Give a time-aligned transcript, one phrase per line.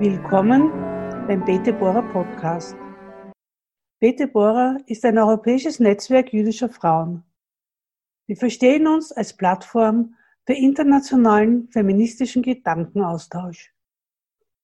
[0.00, 0.70] Willkommen
[1.28, 2.74] beim Bete Bora Podcast.
[3.98, 7.22] Bete Bora ist ein europäisches Netzwerk jüdischer Frauen.
[8.26, 10.14] Wir verstehen uns als Plattform
[10.46, 13.74] für internationalen feministischen Gedankenaustausch.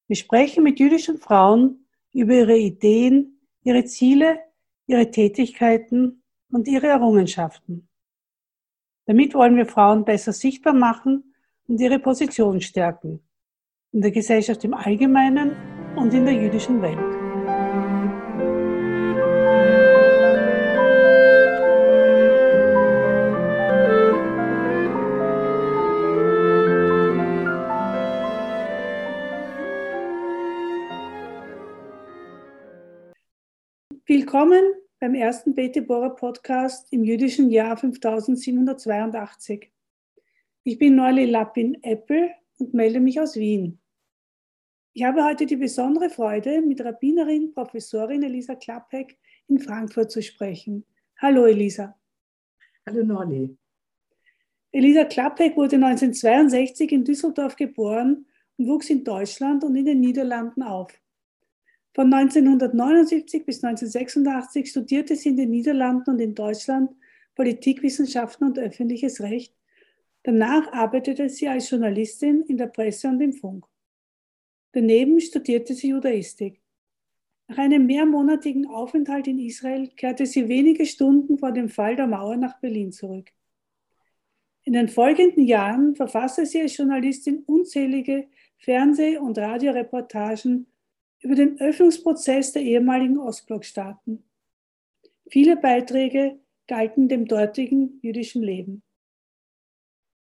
[0.07, 4.39] Wir sprechen mit jüdischen Frauen über ihre Ideen, ihre Ziele,
[4.87, 7.91] ihre Tätigkeiten und ihre Errungenschaften.
[9.05, 11.35] Damit wollen wir Frauen besser sichtbar machen
[11.69, 13.26] und ihre Position stärken
[13.97, 15.57] in der Gesellschaft im Allgemeinen
[15.97, 16.99] und in der jüdischen Welt.
[34.05, 39.73] Willkommen beim ersten Bete Bora Podcast im jüdischen Jahr 5782.
[40.65, 43.81] Ich bin Norli Lappin-Eppel und melde mich aus Wien.
[44.99, 50.87] Ich habe heute die besondere Freude, mit Rabbinerin Professorin Elisa Klappek in Frankfurt zu sprechen.
[51.19, 51.95] Hallo Elisa.
[52.87, 53.55] Hallo Norli.
[54.73, 58.25] Elisa Klappek wurde 1962 in Düsseldorf geboren
[58.57, 60.99] und wuchs in Deutschland und in den Niederlanden auf.
[61.93, 66.91] Von 1979 bis 1986 studierte sie in den Niederlanden und in Deutschland
[67.35, 69.55] Politikwissenschaften und öffentliches Recht.
[70.23, 73.67] Danach arbeitete sie als Journalistin in der Presse und im Funk.
[74.77, 76.61] Daneben studierte sie Judaistik.
[77.49, 82.37] Nach einem mehrmonatigen Aufenthalt in Israel kehrte sie wenige Stunden vor dem Fall der Mauer
[82.37, 83.33] nach Berlin zurück.
[84.65, 88.29] In den folgenden Jahren verfasste sie als Journalistin unzählige
[88.59, 90.67] Fernseh- und Radioreportagen
[91.23, 94.25] über den Öffnungsprozess der ehemaligen Ostblockstaaten.
[95.31, 98.83] Viele Beiträge galten dem dortigen jüdischen Leben.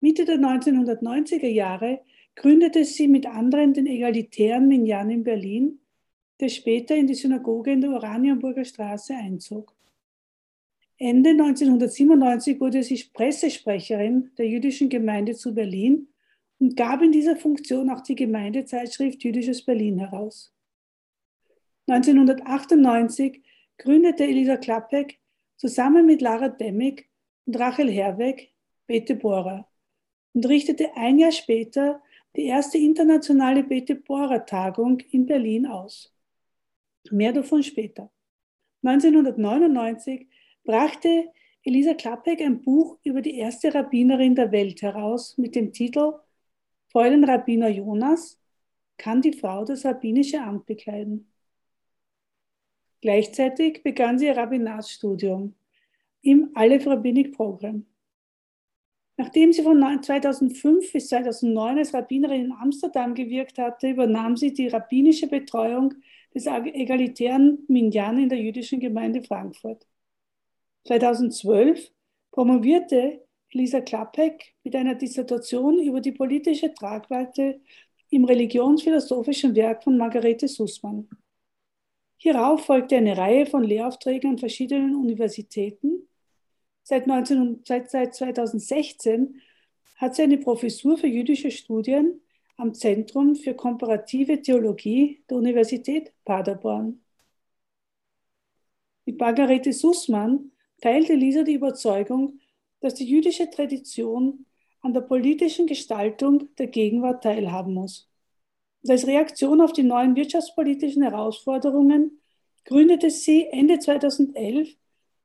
[0.02, 2.02] Mitte der 1990er Jahre
[2.36, 5.80] gründete sie mit anderen den egalitären Minyan in Berlin,
[6.40, 9.76] der später in die Synagoge in der Oranienburger Straße einzog.
[10.98, 16.08] Ende 1997 wurde sie Pressesprecherin der jüdischen Gemeinde zu Berlin
[16.60, 20.54] und gab in dieser Funktion auch die Gemeindezeitschrift Jüdisches Berlin heraus.
[21.88, 23.42] 1998
[23.78, 25.20] gründete Elisa Klappek
[25.58, 27.10] zusammen mit Lara Demmig
[27.46, 28.52] und Rachel Herweg
[28.86, 29.68] Bete Bora
[30.34, 32.02] und richtete ein Jahr später
[32.36, 36.14] die erste internationale Bete Bora-Tagung in Berlin aus.
[37.10, 38.12] Mehr davon später.
[38.84, 40.28] 1999
[40.64, 41.32] brachte
[41.64, 46.14] Elisa Klappek ein Buch über die erste Rabbinerin der Welt heraus mit dem Titel
[46.92, 48.40] Fräulein Rabbiner Jonas,
[48.98, 51.32] kann die Frau das rabbinische Amt bekleiden?
[53.02, 55.56] Gleichzeitig begann sie ihr Rabbinatsstudium
[56.22, 57.86] im Aleph Rabbinic Program.
[59.18, 64.68] Nachdem sie von 2005 bis 2009 als Rabbinerin in Amsterdam gewirkt hatte, übernahm sie die
[64.68, 65.94] rabbinische Betreuung
[66.34, 69.86] des egalitären Minyan in der jüdischen Gemeinde Frankfurt.
[70.86, 71.92] 2012
[72.32, 77.60] promovierte Elisa Klappek mit einer Dissertation über die politische Tragweite
[78.10, 81.10] im religionsphilosophischen Werk von Margarete Sussmann.
[82.18, 86.08] Hierauf folgte eine Reihe von Lehraufträgen an verschiedenen Universitäten
[86.92, 89.42] Seit, 19, seit, seit 2016
[89.96, 92.20] hat sie eine Professur für jüdische Studien
[92.58, 97.00] am Zentrum für komparative Theologie der Universität Paderborn.
[99.06, 102.42] Mit Margarete Sussmann teilte Lisa die Überzeugung,
[102.82, 104.46] dass die jüdische Tradition
[104.82, 108.10] an der politischen Gestaltung der Gegenwart teilhaben muss.
[108.84, 112.20] Und als Reaktion auf die neuen wirtschaftspolitischen Herausforderungen
[112.66, 114.76] gründete sie Ende 2011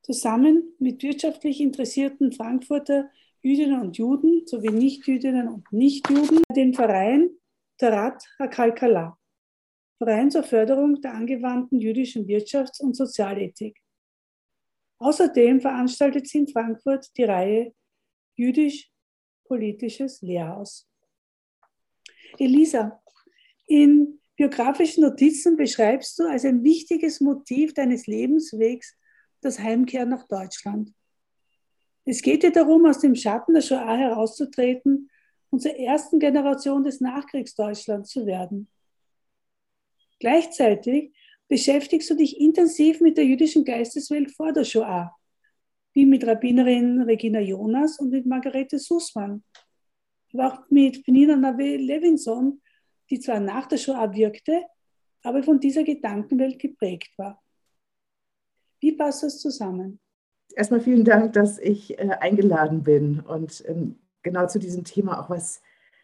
[0.07, 3.11] zusammen mit wirtschaftlich interessierten Frankfurter
[3.43, 7.31] Jüdinnen und Juden sowie Nichtjüdinnen und Nichtjuden den Verein
[7.77, 9.19] Tarat Hakalkala,
[9.99, 13.83] Verein zur Förderung der angewandten jüdischen Wirtschafts- und Sozialethik.
[14.99, 17.75] Außerdem veranstaltet sie in Frankfurt die Reihe
[18.37, 20.89] Jüdisch-Politisches Lehrhaus.
[22.39, 23.03] Elisa,
[23.67, 28.97] in biografischen Notizen beschreibst du als ein wichtiges Motiv deines Lebenswegs
[29.41, 30.93] das Heimkehren nach Deutschland.
[32.05, 35.11] Es geht dir darum, aus dem Schatten der Shoah herauszutreten
[35.51, 38.69] und zur ersten Generation des Nachkriegsdeutschlands zu werden.
[40.19, 41.13] Gleichzeitig
[41.49, 45.17] beschäftigst du dich intensiv mit der jüdischen Geisteswelt vor der Shoah,
[45.93, 49.45] wie mit Rabbinerin Regina Jonas und mit Margarete Sussmann,
[50.33, 52.61] aber auch mit Nina Nave Levinson,
[53.11, 54.65] die zwar nach der Shoah wirkte,
[55.23, 57.43] aber von dieser Gedankenwelt geprägt war.
[58.87, 59.99] Wie passt das zusammen?
[60.55, 65.29] Erstmal vielen Dank, dass ich äh, eingeladen bin und ähm, genau zu diesem Thema auch
[65.29, 65.61] was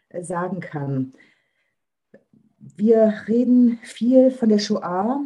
[0.09, 1.13] äh, sagen kann.
[2.59, 5.25] wir reden viel von der Shoah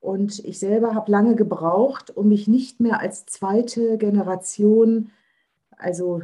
[0.00, 5.10] und ich selber habe lange gebraucht, um mich nicht mehr als zweite Generation,
[5.78, 6.20] also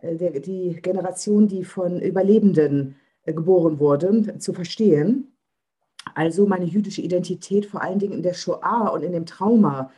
[0.00, 5.31] äh, der, die Generation, die von Überlebenden äh, geboren wurde, zu verstehen.
[6.14, 9.90] Also meine jüdische Identität vor allen Dingen in der Shoah und in dem Trauma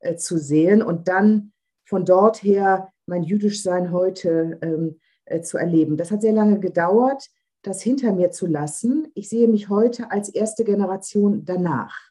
[0.00, 1.52] äh, zu sehen und dann
[1.84, 5.96] von dort her mein Jüdischsein heute ähm, äh, zu erleben.
[5.96, 7.30] Das hat sehr lange gedauert,
[7.62, 9.08] das hinter mir zu lassen.
[9.14, 12.08] Ich sehe mich heute als erste Generation danach.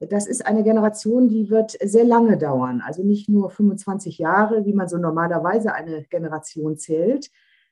[0.00, 4.72] Das ist eine Generation, die wird sehr lange dauern, also nicht nur 25 Jahre, wie
[4.72, 7.30] man so normalerweise eine Generation zählt.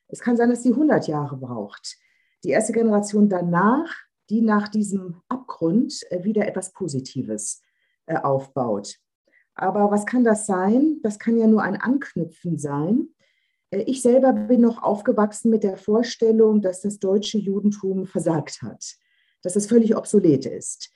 [0.09, 1.97] Es kann sein, dass sie 100 Jahre braucht.
[2.45, 3.95] Die erste Generation danach,
[4.31, 7.63] die nach diesem Abgrund äh, wieder etwas Positives
[8.07, 8.97] äh, aufbaut.
[9.55, 11.01] Aber was kann das sein?
[11.03, 13.09] Das kann ja nur ein Anknüpfen sein.
[13.71, 18.97] Äh, ich selber bin noch aufgewachsen mit der Vorstellung, dass das deutsche Judentum versagt hat,
[19.43, 20.93] dass es völlig obsolet ist.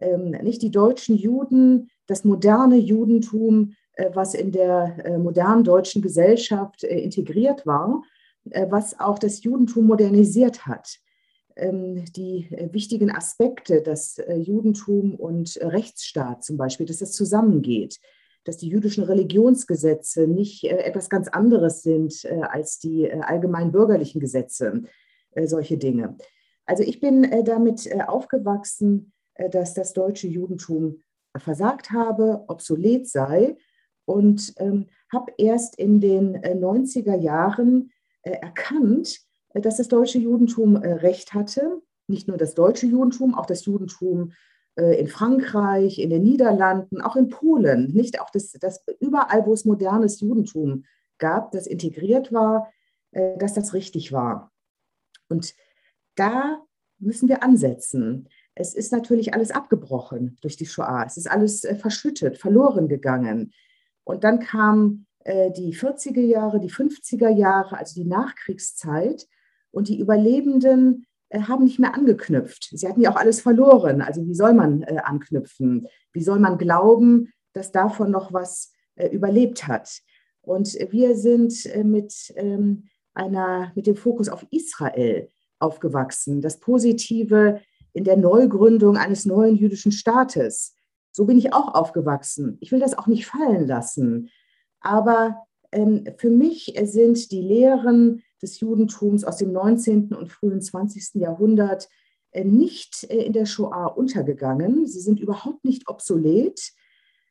[0.00, 3.74] Ähm, nicht die deutschen Juden, das moderne Judentum,
[4.12, 8.02] was in der modernen deutschen Gesellschaft integriert war,
[8.42, 10.98] was auch das Judentum modernisiert hat.
[11.56, 18.00] Ähm, die wichtigen Aspekte, das Judentum und Rechtsstaat zum Beispiel, dass das zusammengeht,
[18.44, 23.72] dass die jüdischen Religionsgesetze nicht äh, etwas ganz anderes sind äh, als die äh, allgemein
[23.72, 24.82] bürgerlichen Gesetze,
[25.46, 26.16] solche Dinge.
[26.64, 29.12] Also ich bin damit aufgewachsen,
[29.50, 31.02] dass das deutsche Judentum
[31.36, 33.56] versagt habe, obsolet sei
[34.04, 37.90] und ähm, habe erst in den 90er Jahren
[38.22, 39.22] erkannt,
[39.54, 41.80] dass das deutsche Judentum recht hatte.
[42.06, 44.32] Nicht nur das deutsche Judentum, auch das Judentum
[44.76, 49.52] äh, in Frankreich, in den Niederlanden, auch in Polen, nicht auch das, das überall, wo
[49.52, 50.84] es modernes Judentum
[51.18, 52.72] gab, das integriert war,
[53.12, 54.52] äh, dass das richtig war.
[55.28, 55.54] Und
[56.16, 56.60] da
[56.98, 58.28] müssen wir ansetzen.
[58.54, 61.04] Es ist natürlich alles abgebrochen durch die Shoah.
[61.06, 63.52] Es ist alles äh, verschüttet, verloren gegangen.
[64.04, 69.26] Und dann kamen die 40er Jahre, die 50er Jahre, also die Nachkriegszeit.
[69.74, 72.70] Und die Überlebenden äh, haben nicht mehr angeknüpft.
[72.72, 74.00] Sie hatten ja auch alles verloren.
[74.00, 75.88] Also wie soll man äh, anknüpfen?
[76.12, 80.00] Wie soll man glauben, dass davon noch was äh, überlebt hat?
[80.42, 81.54] Und wir sind
[81.84, 82.84] mit, ähm,
[83.14, 85.28] einer, mit dem Fokus auf Israel
[85.58, 86.42] aufgewachsen.
[86.42, 87.60] Das Positive
[87.94, 90.76] in der Neugründung eines neuen jüdischen Staates.
[91.12, 92.58] So bin ich auch aufgewachsen.
[92.60, 94.28] Ich will das auch nicht fallen lassen.
[94.80, 100.14] Aber ähm, für mich sind die Lehren des Judentums aus dem 19.
[100.14, 101.14] und frühen 20.
[101.14, 101.88] Jahrhundert
[102.30, 104.86] äh, nicht äh, in der Shoah untergegangen.
[104.86, 106.72] Sie sind überhaupt nicht obsolet.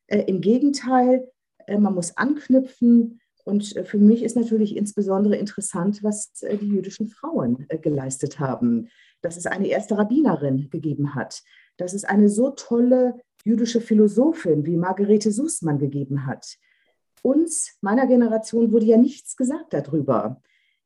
[0.08, 1.30] Äh, Im Gegenteil,
[1.68, 3.22] man muss anknüpfen.
[3.46, 8.90] Und für mich ist natürlich insbesondere interessant, was die jüdischen Frauen geleistet haben.
[9.22, 11.42] Dass es eine erste Rabbinerin gegeben hat,
[11.78, 16.58] dass es eine so tolle jüdische Philosophin wie Margarete Sussmann gegeben hat.
[17.22, 20.42] Uns, meiner Generation, wurde ja nichts gesagt darüber.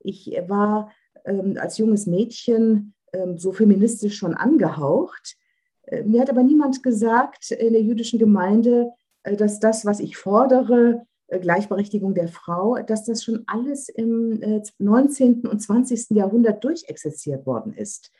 [0.08, 0.92] Ich war
[1.26, 5.38] ähm, als junges Mädchen ähm, so feministisch schon angehaucht.
[5.84, 8.92] Äh, mir hat aber niemand gesagt in der jüdischen Gemeinde,
[9.24, 14.42] äh, dass das, was ich fordere, äh, Gleichberechtigung der Frau, dass das schon alles im
[14.42, 15.46] äh, 19.
[15.48, 16.12] und 20.
[16.12, 18.12] Jahrhundert durchexerziert worden ist.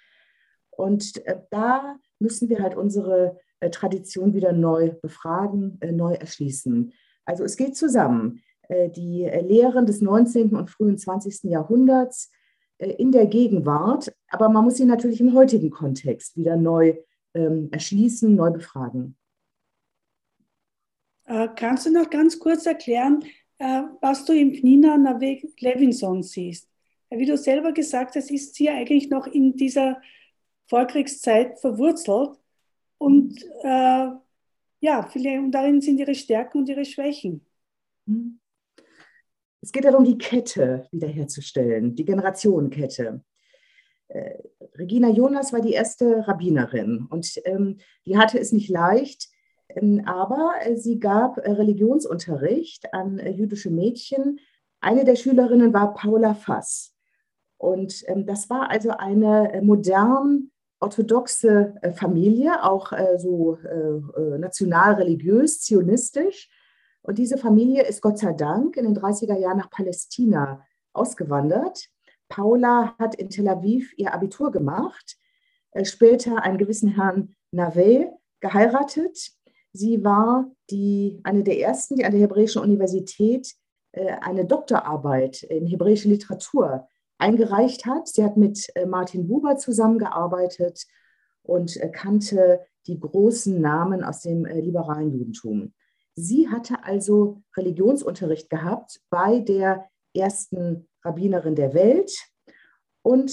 [0.72, 6.94] Und äh, da müssen wir halt unsere äh, Tradition wieder neu befragen, neu erschließen.
[7.26, 8.42] Also es geht zusammen.
[8.70, 10.56] Äh, die äh, Lehren des 19.
[10.56, 11.44] und frühen 20.
[11.44, 12.32] Jahrhunderts
[12.78, 16.96] äh, in der Gegenwart, aber man muss sie natürlich im heutigen Kontext wieder neu
[17.34, 19.16] ähm, erschließen, neu befragen.
[21.58, 23.22] Kannst du noch ganz kurz erklären,
[23.60, 26.70] was du im Pnina Navek Levinson siehst?
[27.10, 30.02] Wie du selber gesagt hast, ist sie eigentlich noch in dieser
[30.68, 32.40] Vorkriegszeit verwurzelt
[32.98, 34.08] und äh,
[34.80, 37.46] ja, vielleicht, darin sind ihre Stärken und ihre Schwächen.
[38.06, 38.40] Mhm.
[39.62, 43.24] Es geht darum, die Kette wiederherzustellen, die Generationenkette.
[44.10, 44.38] Äh,
[44.76, 49.30] Regina Jonas war die erste Rabbinerin und ähm, die hatte es nicht leicht,
[49.70, 54.40] ähm, aber sie gab äh, Religionsunterricht an äh, jüdische Mädchen.
[54.80, 56.94] Eine der Schülerinnen war Paula Fass.
[57.58, 63.58] Und ähm, das war also eine äh, modern orthodoxe äh, Familie, auch äh, so
[64.38, 66.50] national religiös, zionistisch.
[67.08, 70.62] Und diese Familie ist Gott sei Dank in den 30er Jahren nach Palästina
[70.92, 71.88] ausgewandert.
[72.28, 75.18] Paula hat in Tel Aviv ihr Abitur gemacht,
[75.72, 78.12] äh, später einen gewissen Herrn Nave
[78.42, 79.32] geheiratet.
[79.72, 83.54] Sie war die, eine der ersten, die an der Hebräischen Universität
[83.94, 88.10] äh, eine Doktorarbeit in hebräische Literatur eingereicht hat.
[88.10, 90.86] Sie hat mit äh, Martin Buber zusammengearbeitet
[91.42, 95.74] und kannte die großen Namen aus dem liberalen Judentum.
[96.20, 102.12] Sie hatte also Religionsunterricht gehabt bei der ersten Rabbinerin der Welt
[103.04, 103.32] und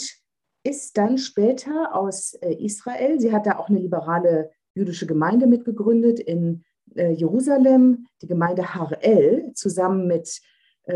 [0.65, 6.65] ist dann später aus Israel, sie hat da auch eine liberale jüdische Gemeinde mitgegründet in
[6.95, 10.41] Jerusalem, die Gemeinde Harel, zusammen mit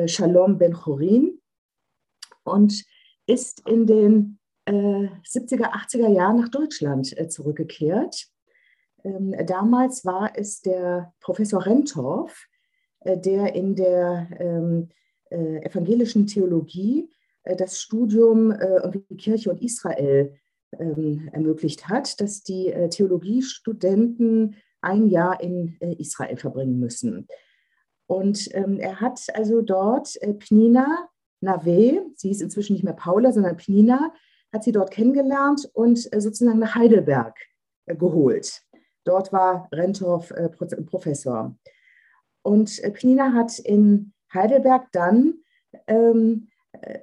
[0.07, 1.41] Shalom Ben Chorin
[2.45, 2.85] und
[3.27, 8.29] ist in den äh, 70er, 80er Jahren nach Deutschland äh, zurückgekehrt.
[9.09, 12.47] Ähm, damals war es der Professor Rentorf,
[13.01, 14.89] äh, der in der ähm,
[15.31, 17.11] äh, evangelischen Theologie
[17.45, 20.35] äh, das Studium äh, Kirche und Israel
[20.79, 27.27] ähm, ermöglicht hat, dass die Theologiestudenten ein Jahr in Israel verbringen müssen.
[28.07, 31.09] Und ähm, er hat also dort Pnina
[31.41, 34.13] Nave, sie ist inzwischen nicht mehr Paula, sondern Pnina,
[34.53, 37.37] hat sie dort kennengelernt und äh, sozusagen nach Heidelberg
[37.87, 38.63] äh, geholt.
[39.09, 41.57] Dort war Rentorf äh, Professor.
[42.43, 45.35] Und Pnina hat in Heidelberg dann
[45.87, 46.49] ähm,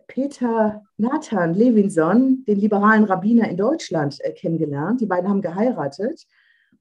[0.07, 5.01] Peter Nathan Levinson, den liberalen Rabbiner in Deutschland, kennengelernt.
[5.01, 6.25] Die beiden haben geheiratet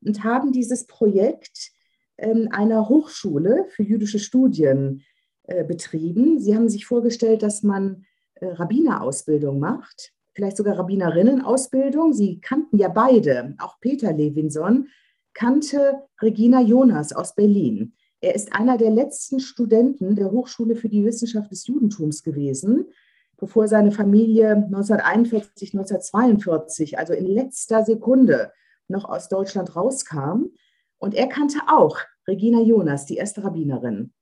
[0.01, 1.73] und haben dieses Projekt
[2.19, 5.03] ähm, einer Hochschule für jüdische Studien
[5.45, 6.41] äh, betrieben.
[6.41, 8.05] Sie haben sich vorgestellt, dass man
[8.35, 12.13] äh, Rabbinerausbildung macht, vielleicht sogar Rabbinerinnenausbildung.
[12.13, 14.89] Sie kannten ja beide, auch Peter Levinson
[15.35, 17.95] kannte Regina Jonas aus Berlin.
[18.21, 22.87] Er ist einer der letzten Studenten der Hochschule für die Wissenschaft des Judentums gewesen,
[23.37, 28.53] bevor seine Familie 1941, 1942, also in letzter Sekunde,
[28.89, 30.47] noch aus Deutschland rauskam.
[30.99, 34.13] Und er kannte auch Regina Jonas, die erste Rabbinerin.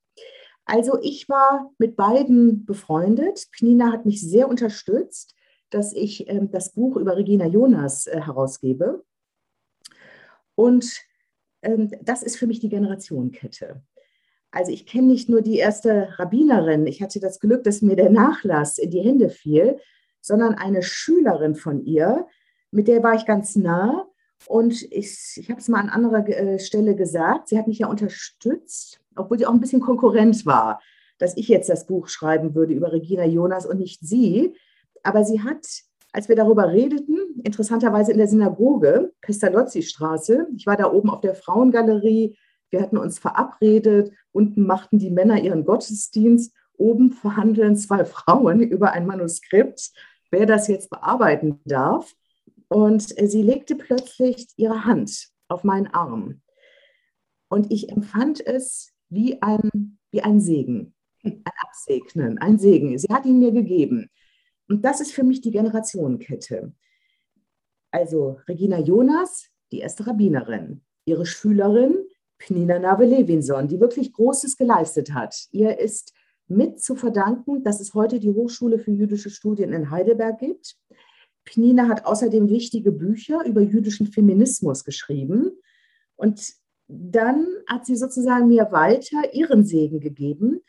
[0.65, 3.47] Also ich war mit beiden befreundet.
[3.51, 5.35] Pnina hat mich sehr unterstützt,
[5.69, 9.03] dass ich äh, das Buch über Regina Jonas äh, herausgebe.
[10.55, 11.01] Und
[11.61, 13.81] ähm, das ist für mich die Generationenkette.
[14.51, 18.11] Also ich kenne nicht nur die erste Rabbinerin, ich hatte das Glück, dass mir der
[18.11, 19.79] Nachlass in die Hände fiel,
[20.21, 22.27] sondern eine Schülerin von ihr,
[22.71, 24.07] mit der war ich ganz nah.
[24.47, 27.87] Und ich, ich habe es mal an anderer äh, Stelle gesagt, sie hat mich ja
[27.87, 30.81] unterstützt obwohl sie auch ein bisschen Konkurrent war,
[31.17, 34.55] dass ich jetzt das Buch schreiben würde über Regina Jonas und nicht sie.
[35.03, 35.65] Aber sie hat,
[36.11, 41.35] als wir darüber redeten, interessanterweise in der Synagoge, Pestalozzi-Straße, ich war da oben auf der
[41.35, 42.37] Frauengalerie,
[42.69, 48.91] wir hatten uns verabredet, unten machten die Männer ihren Gottesdienst, oben verhandeln zwei Frauen über
[48.91, 49.91] ein Manuskript,
[50.31, 52.13] wer das jetzt bearbeiten darf.
[52.67, 56.41] Und sie legte plötzlich ihre Hand auf meinen Arm.
[57.49, 62.97] Und ich empfand es wie ein, wie ein Segen, ein Absegnen, ein Segen.
[62.97, 64.09] Sie hat ihn mir gegeben.
[64.67, 66.73] Und das ist für mich die Generationenkette.
[67.93, 72.03] Also Regina Jonas, die erste Rabbinerin, ihre Schülerin
[72.39, 75.47] Pnina Nave-Levinson, die wirklich Großes geleistet hat.
[75.51, 76.11] Ihr ist
[76.47, 80.75] mit zu verdanken, dass es heute die Hochschule für jüdische Studien in Heidelberg gibt.
[81.45, 85.51] Pnina hat außerdem wichtige Bücher über jüdischen Feminismus geschrieben.
[86.15, 86.51] Und
[86.87, 90.61] dann hat sie sozusagen mir weiter ihren Segen gegeben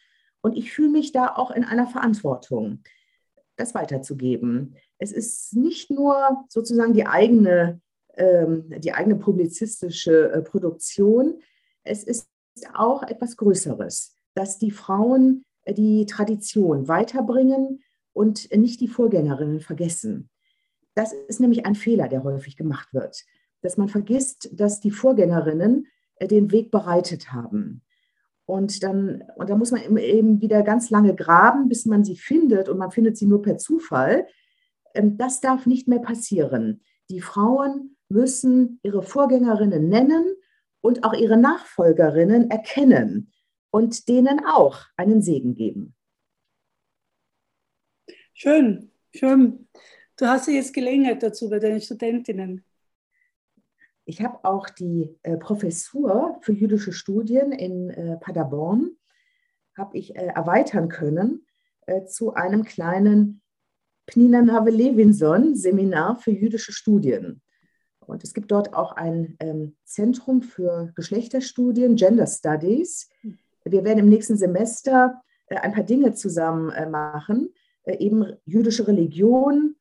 [0.43, 2.83] und ich fühle mich da auch in einer Verantwortung,
[3.57, 4.77] das weiterzugeben.
[4.99, 7.81] Es ist nicht nur sozusagen die eigene,
[8.17, 11.41] ähm, die eigene publizistische äh, Produktion,
[11.83, 12.29] es ist
[12.73, 17.83] auch etwas Größeres, dass die Frauen äh, die Tradition weiterbringen
[18.13, 20.31] und nicht die Vorgängerinnen vergessen.
[20.95, 23.25] Das ist nämlich ein Fehler, der häufig gemacht wird,
[23.63, 27.83] dass man vergisst, dass die Vorgängerinnen äh, den Weg bereitet haben.
[28.47, 32.69] Und dann, und da muss man eben wieder ganz lange graben, bis man sie findet
[32.69, 34.27] und man findet sie nur per Zufall.
[34.95, 36.83] Ähm, das darf nicht mehr passieren.
[37.11, 40.35] Die Frauen müssen ihre Vorgängerinnen nennen
[40.81, 43.33] und auch ihre Nachfolgerinnen erkennen
[43.71, 45.95] und denen auch einen Segen geben.
[48.33, 49.69] Schön, schön.
[50.17, 52.65] Du hast ja jetzt Gelegenheit dazu bei deinen Studentinnen.
[54.05, 58.97] Ich habe auch die äh, Professur für jüdische Studien in äh, Paderborn
[59.77, 61.47] habe ich äh, erweitern können
[61.87, 63.43] äh, zu einem kleinen
[64.07, 67.41] Pnina Nave-Levinson Seminar für jüdische Studien.
[68.01, 73.09] Und es gibt dort auch ein ähm, Zentrum für Geschlechterstudien, Gender Studies.
[73.65, 77.51] Wir werden im nächsten Semester äh, ein paar Dinge zusammen äh, machen,
[77.87, 79.77] eben jüdische Religion,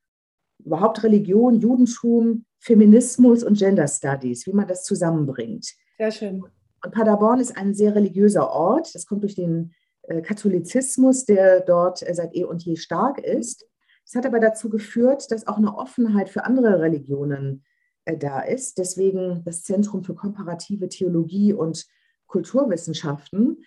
[0.60, 5.74] überhaupt Religion, Judentum, Feminismus und Gender Studies, wie man das zusammenbringt.
[5.98, 6.44] Sehr schön.
[6.84, 8.94] Und Paderborn ist ein sehr religiöser Ort.
[8.94, 13.65] Das kommt durch den äh, Katholizismus, der dort äh, seit eh und je stark ist.
[14.05, 17.63] Es hat aber dazu geführt, dass auch eine Offenheit für andere Religionen
[18.05, 18.77] äh, da ist.
[18.77, 21.86] Deswegen das Zentrum für komparative Theologie und
[22.27, 23.63] Kulturwissenschaften.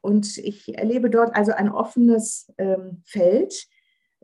[0.00, 3.66] Und ich erlebe dort also ein offenes ähm, Feld.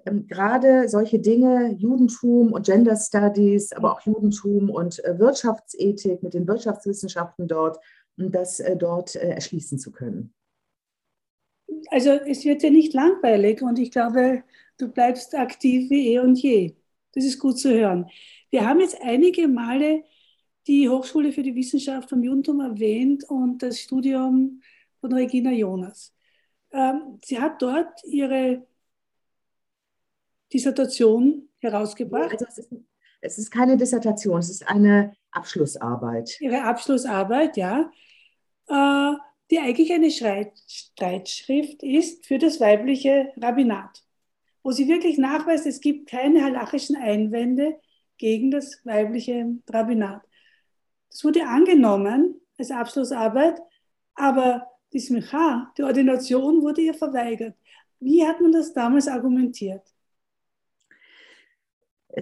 [0.07, 6.35] Ähm, gerade solche Dinge, Judentum und Gender Studies, aber auch Judentum und äh, Wirtschaftsethik mit
[6.35, 7.79] den Wirtschaftswissenschaften dort,
[8.19, 10.35] um das äh, dort äh, erschließen zu können.
[11.91, 14.43] Also es wird ja nicht langweilig und ich glaube,
[14.81, 16.77] du bleibst aktiv wie eh und je.
[17.13, 18.09] Das ist gut zu hören.
[18.51, 20.05] Wir haben jetzt einige Male
[20.67, 24.63] die Hochschule für die Wissenschaft vom Judentum erwähnt und das Studium
[25.01, 26.15] von Regina Jonas.
[26.73, 28.67] Ähm, sie hat dort ihre
[30.53, 32.33] Dissertation herausgebracht.
[32.33, 32.73] Also es, ist,
[33.21, 36.41] es ist keine Dissertation, es ist eine Abschlussarbeit.
[36.41, 37.91] Ihre Abschlussarbeit, ja,
[38.69, 39.17] äh,
[39.51, 44.05] die eigentlich eine Streitschrift ist für das weibliche Rabbinat,
[44.63, 47.77] wo sie wirklich nachweist, es gibt keine halachischen Einwände
[48.19, 50.23] gegen das weibliche Rabbinat.
[51.11, 53.61] Das wurde angenommen als Abschlussarbeit,
[54.15, 57.57] aber die Smicha, die Ordination, wurde ihr verweigert.
[58.01, 59.83] Wie hat man das damals argumentiert?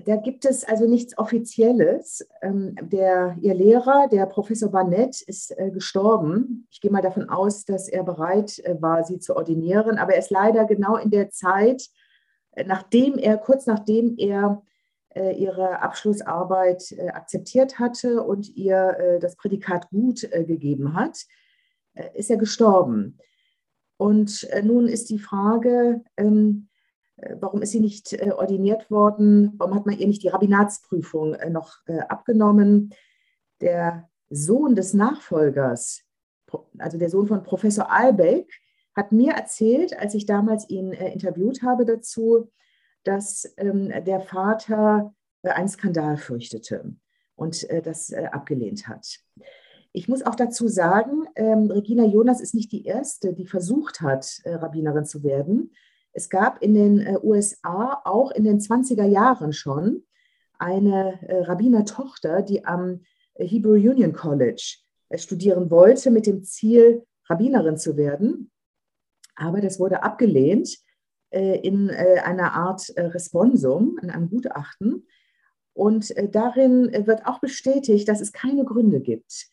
[0.05, 2.27] Da gibt es also nichts Offizielles.
[2.43, 6.67] Ähm, der, ihr Lehrer, der Professor Barnett, ist äh, gestorben.
[6.71, 10.19] Ich gehe mal davon aus, dass er bereit äh, war, sie zu ordinieren, aber er
[10.19, 11.89] ist leider genau in der Zeit,
[12.67, 14.63] nachdem er, kurz nachdem er
[15.15, 21.25] ihre Abschlussarbeit akzeptiert hatte und ihr das Prädikat gut gegeben hat,
[22.15, 23.19] ist er gestorben.
[23.97, 26.69] Und nun ist die Frage, ähm,
[27.19, 29.53] äh, warum ist sie nicht äh, ordiniert worden?
[29.59, 31.77] Warum hat man ihr nicht die Rabbinatsprüfung äh, noch
[32.09, 32.95] abgenommen?
[33.61, 36.03] Der Sohn des Nachfolgers,
[36.79, 38.53] also der Sohn von Professor Albeck,
[38.99, 42.51] hat mir erzählt, als ich damals ihn interviewt habe dazu,
[43.05, 46.97] dass ähm, der Vater einen Skandal fürchtete
[47.37, 49.21] und das abgelehnt hat.
[49.93, 54.41] Ich muss auch dazu sagen, ähm, Regina Jonas ist nicht die erste, die versucht hat,
[54.45, 55.71] Rabbinerin zu werden.
[56.19, 60.05] Es gab in den äh, USA auch in den 20er Jahren schon
[60.59, 63.03] eine äh, Rabbinertochter, die am
[63.35, 64.79] äh, Hebrew Union College
[65.15, 68.51] studieren wollte mit dem Ziel, Rabbinerin zu werden.
[69.39, 70.79] Aber das wurde abgelehnt
[71.31, 75.07] in einer Art Responsum, in einem Gutachten.
[75.75, 79.49] Und darin wird auch bestätigt, dass es keine Gründe gibt,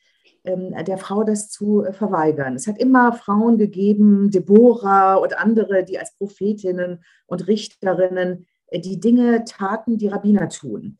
[0.45, 2.55] ähm, der Frau das zu äh, verweigern.
[2.55, 8.99] Es hat immer Frauen gegeben, Deborah und andere, die als Prophetinnen und Richterinnen äh, die
[8.99, 10.97] Dinge taten, die Rabbiner tun.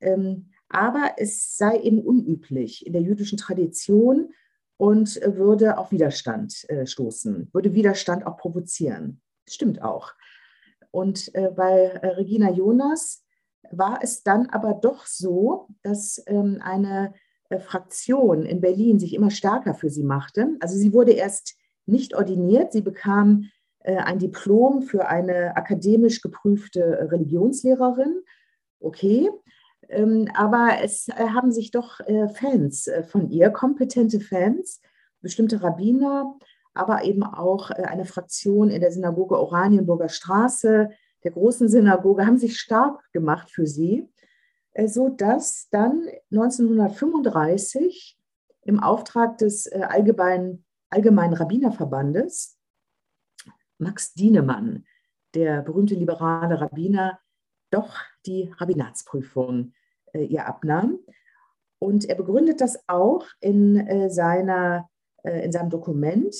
[0.00, 4.30] Ähm, aber es sei eben unüblich in der jüdischen Tradition
[4.76, 9.20] und würde auf Widerstand äh, stoßen, würde Widerstand auch provozieren.
[9.48, 10.12] Stimmt auch.
[10.90, 13.22] Und bei Regina Jonas
[13.70, 17.12] war es dann aber doch so, dass ähm, eine
[17.48, 20.56] äh, Fraktion in Berlin sich immer stärker für sie machte.
[20.60, 27.08] Also sie wurde erst nicht ordiniert, sie bekam äh, ein Diplom für eine akademisch geprüfte
[27.10, 28.22] Religionslehrerin.
[28.80, 29.30] Okay,
[30.34, 32.00] aber es äh, haben sich doch
[32.34, 34.80] Fans von ihr, kompetente Fans,
[35.20, 36.36] bestimmte Rabbiner,
[36.74, 40.90] aber eben auch eine Fraktion in der Synagoge Oranienburger Straße,
[41.24, 44.08] der großen Synagoge, haben sich stark gemacht für sie.
[44.76, 48.18] Äh, so dass dann 1935
[48.62, 52.58] im Auftrag des äh, Allgemeinen, Allgemeinen Rabbinerverbandes
[53.78, 54.84] Max Dienemann,
[55.34, 57.18] der berühmte liberale Rabbiner,
[57.70, 57.96] doch
[58.26, 59.75] die Rabbinatsprüfung äh,
[60.24, 60.98] ihr abnahm.
[61.78, 64.88] Und er begründet das auch in, seiner,
[65.22, 66.34] in seinem Dokument,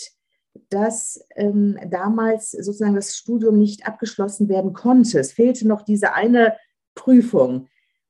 [0.70, 5.18] dass ähm, damals sozusagen das Studium nicht abgeschlossen werden konnte.
[5.18, 6.56] Es fehlte noch diese eine
[6.94, 7.68] Prüfung,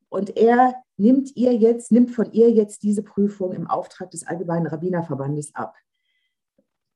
[0.09, 4.67] und er nimmt ihr jetzt, nimmt von ihr jetzt diese Prüfung im Auftrag des Allgemeinen
[4.67, 5.75] Rabbinerverbandes ab,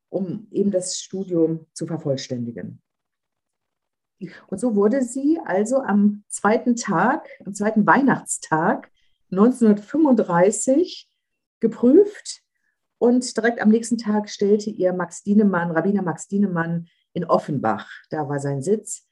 [0.09, 2.81] um eben das Studium zu vervollständigen.
[4.47, 8.91] Und so wurde sie also am zweiten Tag, am zweiten Weihnachtstag
[9.31, 11.09] 1935
[11.59, 12.41] geprüft
[12.97, 18.29] und direkt am nächsten Tag stellte ihr Max Dienemann, Rabbiner Max Dienemann in Offenbach, da
[18.29, 19.07] war sein Sitz,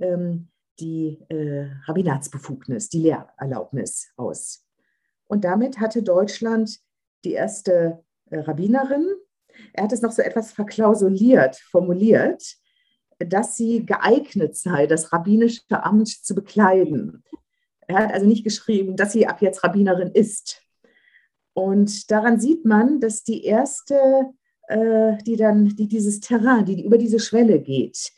[0.00, 0.48] ähm,
[0.80, 4.66] die äh, Rabbinatsbefugnis, die Lehrerlaubnis aus.
[5.26, 6.80] Und damit hatte Deutschland
[7.24, 9.06] die erste äh, Rabbinerin.
[9.72, 12.56] Er hat es noch so etwas verklausuliert, formuliert,
[13.18, 17.22] dass sie geeignet sei, das rabbinische Amt zu bekleiden.
[17.86, 20.62] Er hat also nicht geschrieben, dass sie ab jetzt Rabbinerin ist.
[21.52, 23.94] Und daran sieht man, dass die erste,
[24.68, 28.12] äh, die dann, die dieses Terrain, die über diese Schwelle geht,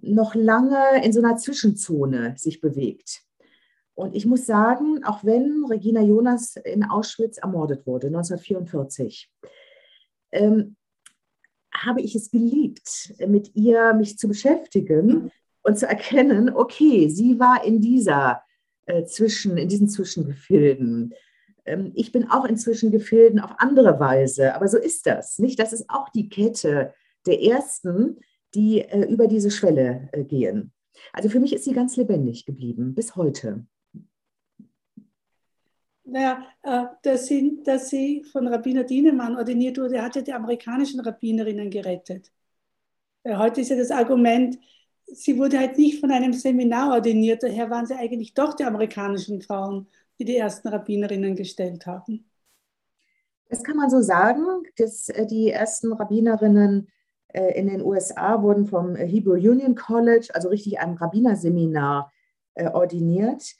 [0.00, 3.22] noch lange in so einer Zwischenzone sich bewegt.
[3.94, 9.30] Und ich muss sagen, auch wenn Regina Jonas in Auschwitz ermordet wurde, 1944,
[10.32, 10.76] ähm,
[11.84, 15.30] habe ich es geliebt, mit ihr mich zu beschäftigen
[15.62, 18.42] und zu erkennen, okay, sie war in dieser
[18.86, 21.14] äh, zwischen, in diesen Zwischengefilden.
[21.64, 25.58] Ähm, ich bin auch in Zwischengefilden auf andere Weise, aber so ist das, nicht?
[25.58, 26.92] Das ist auch die Kette
[27.26, 28.20] der ersten,
[28.54, 30.72] die äh, über diese Schwelle äh, gehen.
[31.12, 33.66] Also für mich ist sie ganz lebendig geblieben, bis heute.
[36.14, 41.00] Naja, äh, dass, sie, dass sie von Rabbiner Dienemann ordiniert wurde, hat ja die amerikanischen
[41.00, 42.30] Rabbinerinnen gerettet.
[43.26, 44.56] Heute ist ja das Argument,
[45.06, 49.42] sie wurde halt nicht von einem Seminar ordiniert, daher waren sie eigentlich doch die amerikanischen
[49.42, 49.88] Frauen,
[50.20, 52.30] die die ersten Rabbinerinnen gestellt haben.
[53.48, 54.44] Das kann man so sagen,
[54.76, 56.92] dass äh, die ersten Rabbinerinnen
[57.32, 62.12] äh, in den USA wurden vom Hebrew Union College, also richtig einem Rabbinerseminar,
[62.72, 63.56] ordiniert.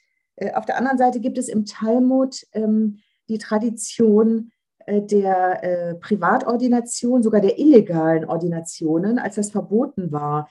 [0.53, 4.51] Auf der anderen Seite gibt es im Talmud ähm, die Tradition
[4.87, 10.47] der Privatordination, sogar der illegalen Ordinationen, als das verboten war,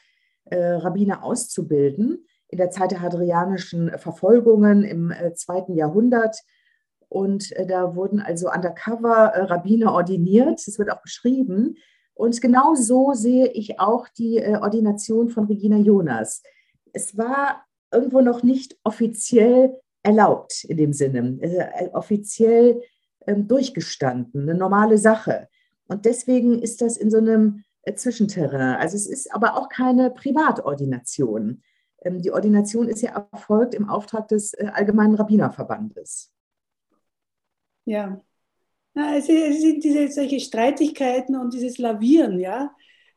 [0.51, 6.37] Rabbiner auszubilden in der Zeit der hadrianischen Verfolgungen im zweiten Jahrhundert
[7.14, 10.61] und äh, da wurden also undercover äh, Rabbiner ordiniert.
[10.66, 11.77] Das wird auch beschrieben.
[12.12, 16.42] Und genau so sehe ich auch die äh, Ordination von Regina Jonas.
[16.92, 17.64] Es war
[17.95, 22.83] irgendwo noch nicht offiziell erlaubt in dem Sinne, äh, offiziell
[23.27, 25.49] ähm, durchgestanden, eine normale Sache.
[25.87, 28.77] Und deswegen ist das in so einem äh, Zwischenterrain.
[28.77, 31.63] Also es ist aber auch keine Privatordination.
[32.03, 36.31] Ähm, die Ordination ist ja erfolgt im Auftrag des äh, Allgemeinen Rabbinerverbandes.
[37.87, 38.23] Ja.
[38.95, 42.75] Na, es sind diese solche Streitigkeiten und dieses Lavieren, ja,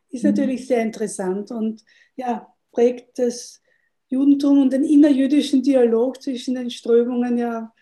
[0.09, 0.31] ist mhm.
[0.31, 1.83] natürlich sehr interessant und
[2.15, 3.61] ja, prägt das
[4.09, 7.73] Judentum und den innerjüdischen Dialog zwischen den Strömungen ja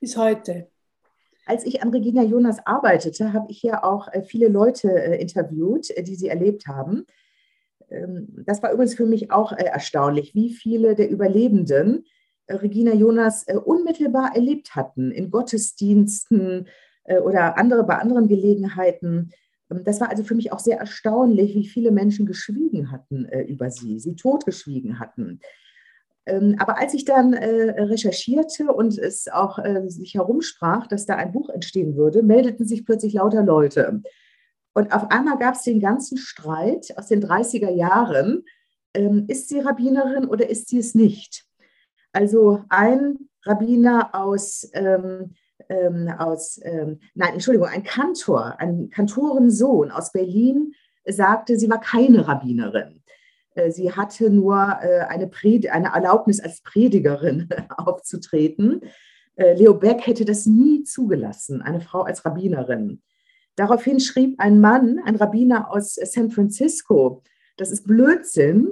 [0.00, 0.70] bis heute.
[1.46, 5.90] Als ich an Regina Jonas arbeitete, habe ich ja auch äh, viele Leute äh, interviewt,
[5.90, 7.06] äh, die sie erlebt haben.
[7.90, 12.04] Ähm, das war übrigens für mich auch erstaunlich, wie viele der Überlebenden
[12.50, 16.66] Regina Jonas unmittelbar erlebt hatten, in Gottesdiensten
[17.22, 19.32] oder andere, bei anderen Gelegenheiten.
[19.70, 23.42] Ähm, das war also für mich auch sehr erstaunlich, wie viele Menschen geschwiegen hatten äh,
[23.42, 25.40] über sie, sie totgeschwiegen hatten.
[26.26, 31.48] Ähm, aber als ich dann recherchierte und es auch sich herumsprach, dass da ein Buch
[31.48, 34.02] entstehen würde, meldeten sich plötzlich lauter Leute.
[34.78, 38.44] Und auf einmal gab es den ganzen Streit aus den 30er Jahren.
[38.94, 41.44] Ähm, ist sie Rabbinerin oder ist sie es nicht?
[42.12, 45.34] Also ein Rabbiner aus, ähm,
[45.68, 50.74] ähm, aus ähm, nein, Entschuldigung, ein Kantor, ein Kantorensohn aus Berlin
[51.06, 53.02] sagte, sie war keine Rabbinerin.
[53.58, 55.30] Äh, sie hatte nur äh, eine,
[55.70, 58.82] eine Erlaubnis als Predigerin aufzutreten.
[59.36, 63.02] Äh, Leo Beck hätte das nie zugelassen, eine Frau als Rabbinerin.
[63.56, 67.22] Daraufhin schrieb ein Mann, ein Rabbiner aus San Francisco,
[67.56, 68.70] das ist Blödsinn.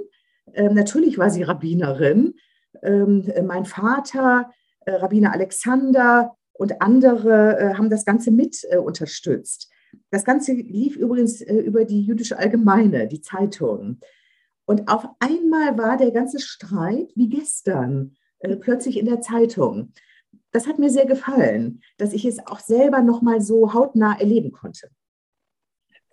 [0.53, 2.35] Ähm, natürlich war sie Rabbinerin,
[2.81, 4.51] ähm, äh, mein Vater,
[4.89, 9.69] Rabbiner Alexander und andere äh, haben das Ganze mit unterstützt.
[10.11, 13.99] Das Ganze lief übrigens über die Jüdische Allgemeine, die Zeitung.
[14.65, 18.15] Und auf einmal war der ganze Streit wie gestern
[18.59, 19.93] plötzlich in der Zeitung.
[20.51, 24.51] Das hat mir sehr gefallen, dass ich es auch selber noch mal so hautnah erleben
[24.51, 24.89] konnte.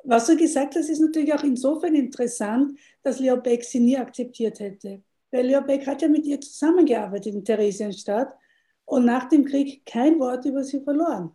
[0.04, 4.60] Was du gesagt hast, ist natürlich auch insofern interessant, dass Leo Beck sie nie akzeptiert
[4.60, 5.02] hätte.
[5.30, 8.36] Weil Leo Beck hat ja mit ihr zusammengearbeitet in Theresienstadt
[8.84, 11.32] und nach dem Krieg kein Wort über sie verloren.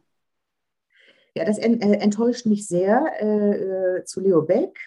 [1.36, 4.78] Ja, das äh, enttäuscht mich sehr äh, äh, zu Leo Beck.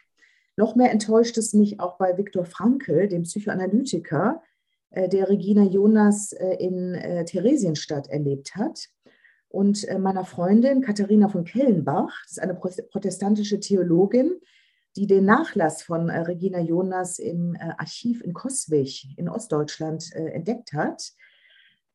[0.57, 4.43] Noch mehr enttäuscht es mich auch bei Viktor Frankl, dem Psychoanalytiker,
[4.93, 8.89] äh, der Regina Jonas äh, in äh, Theresienstadt erlebt hat.
[9.49, 14.41] Und meiner Freundin Katharina von Kellenbach, das ist eine protestantische Theologin,
[14.97, 21.13] die den Nachlass von Regina Jonas im Archiv in Coswig in Ostdeutschland entdeckt hat.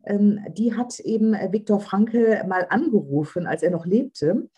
[0.07, 4.49] Ähm, die hat eben Viktor Frankl mal angerufen, als er noch lebte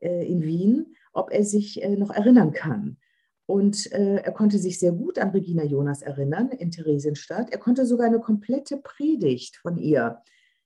[0.00, 2.98] in Wien, ob er sich noch erinnern kann.
[3.46, 7.50] Und er konnte sich sehr gut an Regina Jonas erinnern in Theresienstadt.
[7.50, 10.20] Er konnte sogar eine komplette Predigt von ihr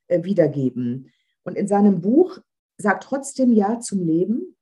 [0.08, 1.12] wiedergeben.
[1.44, 2.38] Und in seinem Buch
[2.78, 4.56] sagt trotzdem Ja zum Leben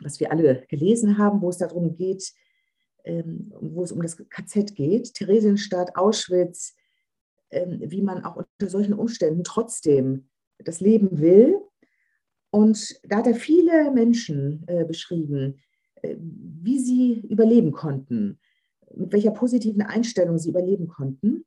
[0.00, 2.32] was wir alle gelesen haben, wo es darum geht,
[3.04, 6.74] ähm, wo es um das KZ geht, Theresienstadt, Auschwitz,
[7.50, 10.28] wie man auch unter solchen Umständen trotzdem
[10.58, 11.60] das Leben will.
[12.50, 15.60] Und da hat er viele Menschen äh, beschrieben,
[16.02, 18.38] äh, wie sie überleben konnten,
[18.94, 21.44] mit welcher positiven Einstellung sie überleben konnten.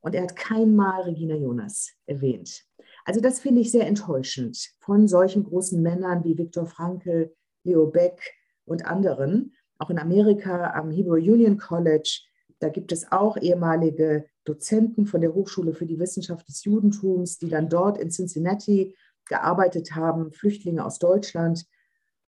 [0.00, 2.64] Und er hat kein Mal Regina Jonas erwähnt.
[3.06, 8.20] Also das finde ich sehr enttäuschend von solchen großen Männern wie Viktor Frankl, Leo Beck
[8.66, 9.54] und anderen.
[9.78, 12.20] Auch in Amerika am Hebrew Union College,
[12.58, 17.48] da gibt es auch ehemalige Dozenten von der Hochschule für die Wissenschaft des Judentums, die
[17.48, 18.94] dann dort in Cincinnati
[19.26, 21.66] gearbeitet haben, Flüchtlinge aus Deutschland.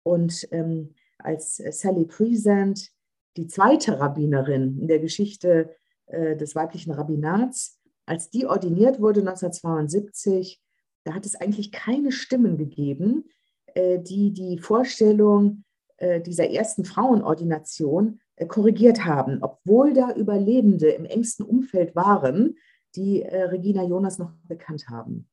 [0.03, 2.91] Und ähm, als Sally Present,
[3.37, 10.61] die zweite Rabbinerin in der Geschichte äh, des weiblichen Rabbinats, als die ordiniert wurde 1972,
[11.05, 13.29] da hat es eigentlich keine Stimmen gegeben,
[13.75, 15.65] äh, die die Vorstellung
[15.99, 22.57] äh, dieser ersten Frauenordination äh, korrigiert haben, obwohl da Überlebende im engsten Umfeld waren,
[22.97, 25.29] die Regina Jonas noch bekannt haben.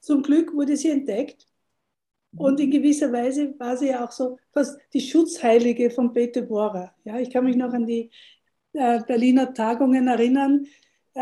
[0.00, 1.46] Zum Glück wurde sie entdeckt
[2.36, 6.94] und in gewisser Weise war sie ja auch so fast die Schutzheilige von Bete Bora.
[7.04, 8.10] Ja, ich kann mich noch an die
[8.72, 10.66] äh, Berliner Tagungen erinnern.
[11.14, 11.20] Äh,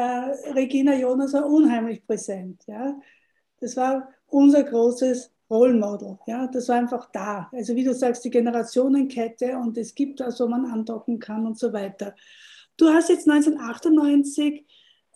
[0.55, 2.63] Regina Jonas war unheimlich präsent.
[2.67, 2.99] Ja,
[3.61, 6.19] das war unser großes Role Model.
[6.27, 7.49] Ja, das war einfach da.
[7.53, 11.59] Also wie du sagst, die Generationenkette und es gibt was, wo man andocken kann und
[11.59, 12.15] so weiter.
[12.79, 14.67] Du hast jetzt 1998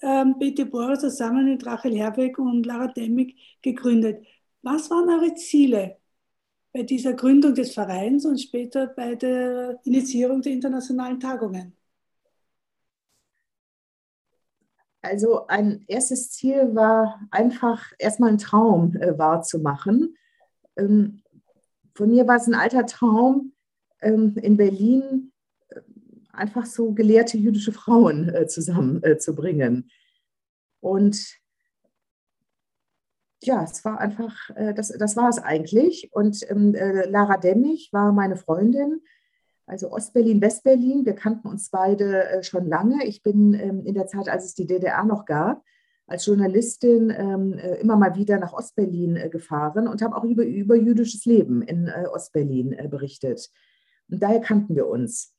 [0.03, 4.27] ähm, Bete Bohrer zusammen mit Rachel Herbeck und Lara Demmig gegründet.
[4.63, 5.97] Was waren eure Ziele
[6.73, 11.75] bei dieser Gründung des Vereins und später bei der Initiierung der internationalen Tagungen?
[15.01, 20.17] Also ein erstes Ziel war einfach erstmal einen Traum äh, wahrzumachen.
[20.77, 21.23] Ähm,
[21.95, 23.53] von mir war es ein alter Traum,
[24.01, 25.33] ähm, in Berlin
[25.69, 25.81] äh,
[26.33, 29.89] einfach so gelehrte jüdische Frauen äh, zusammenzubringen.
[29.89, 31.39] Äh, Und
[33.43, 36.11] ja, es war einfach, äh, das, das war es eigentlich.
[36.13, 39.03] Und ähm, äh, Lara Demmich war meine Freundin
[39.67, 41.05] also Ostberlin, Westberlin.
[41.05, 43.05] Wir kannten uns beide schon lange.
[43.05, 45.65] Ich bin ähm, in der Zeit, als es die DDR noch gab,
[46.07, 50.45] als Journalistin ähm, äh, immer mal wieder nach Ostberlin äh, gefahren und habe auch über,
[50.45, 53.51] über jüdisches Leben in Ostberlin berichtet.
[54.09, 55.35] Und daher kannten wir uns.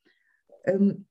[0.66, 1.06] Ähm,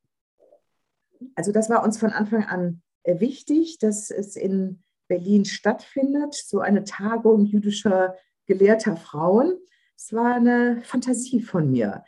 [1.34, 6.84] also das war uns von Anfang an wichtig, dass es in Berlin stattfindet, so eine
[6.84, 8.16] Tagung jüdischer
[8.46, 9.58] gelehrter Frauen.
[9.96, 12.04] Es war eine Fantasie von mir.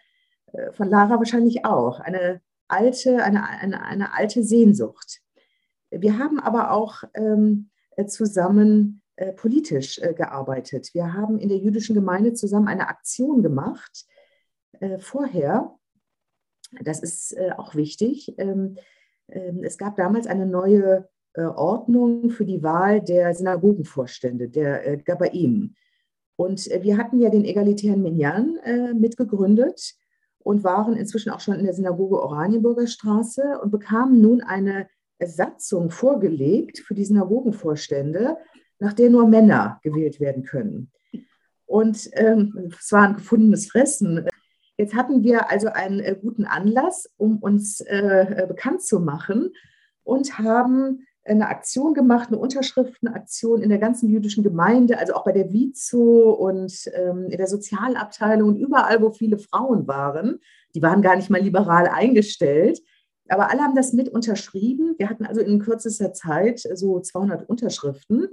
[0.53, 5.21] Äh, von Lara wahrscheinlich auch, eine alte, eine, eine, eine alte Sehnsucht.
[5.91, 7.71] Wir haben aber auch ähm,
[8.07, 10.95] zusammen äh, politisch äh, gearbeitet.
[10.95, 14.07] Wir haben in der jüdischen Gemeinde zusammen eine Aktion gemacht
[14.79, 15.75] äh, vorher.
[16.85, 18.33] Das ist äh, auch wichtig.
[18.39, 18.77] Ähm,
[19.29, 25.75] ähm es gab damals eine neue äh, Ordnung für die Wahl der Synagogenvorstände, der Gabaim.
[26.37, 28.61] Und wir hatten ja den egalitären Minyan
[28.95, 29.97] mitgegründet
[30.39, 34.87] und waren inzwischen auch schon in der Synagoge Oranienburger Straße und bekamen nun eine
[35.27, 38.37] Satzung vorgelegt für die Synagogenvorstände,
[38.79, 40.91] nach der nur Männer gewählt werden können.
[41.67, 44.27] Und ähm, es war ein gefundenes Fressen.
[44.77, 49.53] Jetzt hatten wir also einen äh, guten Anlass, um uns äh, bekannt zu machen
[50.05, 55.33] und haben eine Aktion gemacht, eine Unterschriftenaktion in der ganzen jüdischen Gemeinde, also auch bei
[55.33, 60.39] der Vizo und ähm, in der Sozialabteilung und überall, wo viele Frauen waren.
[60.75, 62.81] Die waren gar nicht mal liberal eingestellt,
[63.29, 64.95] aber alle haben das mit unterschrieben.
[64.99, 68.29] Wir hatten also in kürzester Zeit so 200 Unterschriften,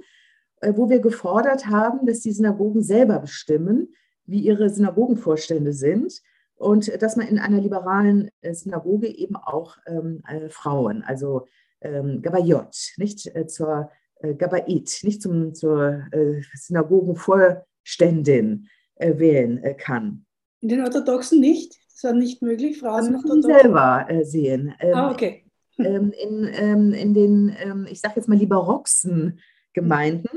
[0.62, 3.94] äh, wo wir gefordert haben, dass die Synagogen selber bestimmen,
[4.26, 6.22] wie ihre Synagogenvorstände sind
[6.56, 11.48] und dass man in einer liberalen äh, Synagoge eben auch ähm, äh, Frauen, also
[11.82, 19.74] ähm, Gabayot, nicht äh, zur äh, Gabait, nicht zum, zur äh, Synagogenvorständin äh, wählen äh,
[19.74, 20.26] kann.
[20.62, 21.78] In den Orthodoxen nicht?
[21.96, 24.76] Das war nicht möglich, Frauen das müssen selber äh, sehen.
[24.80, 25.44] Ähm, ah, okay.
[25.78, 29.40] Ähm, in, ähm, in den, ich sage jetzt mal lieber Roxen
[29.74, 30.30] Gemeinden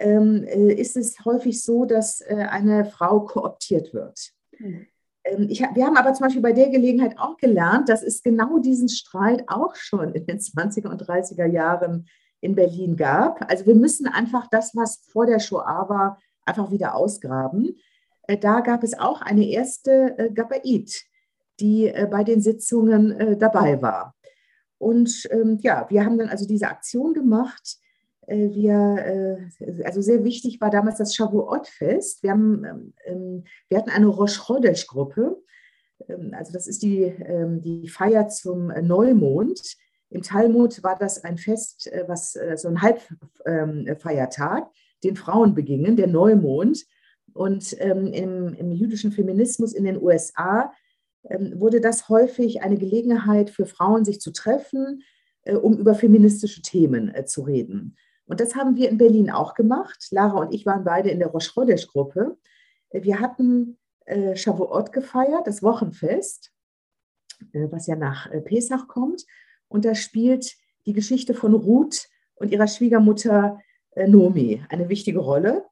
[0.00, 4.32] ähm, ist es häufig so, dass eine Frau kooptiert wird.
[5.24, 8.58] Ähm, ich, wir haben aber zum Beispiel bei der Gelegenheit auch gelernt, dass es genau
[8.58, 12.08] diesen Streit auch schon in den 20er und 30er Jahren
[12.40, 13.48] in Berlin gab.
[13.50, 17.76] Also wir müssen einfach das, was vor der Shoah war, einfach wieder ausgraben.
[18.32, 21.04] Äh, da gab es auch eine erste äh, Gabait,
[21.60, 24.14] die äh, bei den Sitzungen dabei war.
[24.78, 27.78] Und ähm, ja, wir haben dann also diese Aktion gemacht
[28.26, 32.22] äh, wir, äh, also sehr wichtig war damals das Shavuot-Fest.
[32.22, 35.42] Wir, haben, ähm, wir hatten eine Rosh Chodesh-Gruppe.
[36.08, 39.76] Ähm, also das ist die, ähm, die Feier zum Neumond.
[40.10, 44.68] Im Talmud war das ein Fest, äh, was so ein Halbfeiertag,
[45.02, 46.84] den Frauen begingen, der Neumond.
[47.34, 50.72] Und im, im jüdischen Feminismus in den USA
[51.28, 55.02] ähm, wurde das häufig eine Gelegenheit für Frauen, sich zu treffen,
[55.42, 57.96] äh, um über feministische Themen äh, zu reden.
[58.26, 60.08] Und das haben wir in Berlin auch gemacht.
[60.10, 62.36] Lara und ich waren beide in der Rosh Chodesh-Gruppe.
[62.92, 66.52] Wir hatten äh, Shavuot gefeiert, das Wochenfest,
[67.52, 69.24] äh, was ja nach äh, Pesach kommt.
[69.68, 70.54] Und da spielt
[70.86, 73.60] die Geschichte von Ruth und ihrer Schwiegermutter
[73.92, 75.64] äh, Nomi eine wichtige Rolle.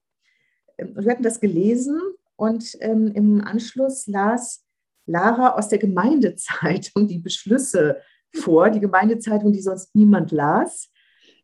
[0.80, 2.00] Wir hatten das gelesen
[2.36, 4.64] und ähm, im Anschluss las
[5.06, 8.00] Lara aus der Gemeindezeitung die Beschlüsse
[8.34, 10.90] vor, die Gemeindezeitung, die sonst niemand las.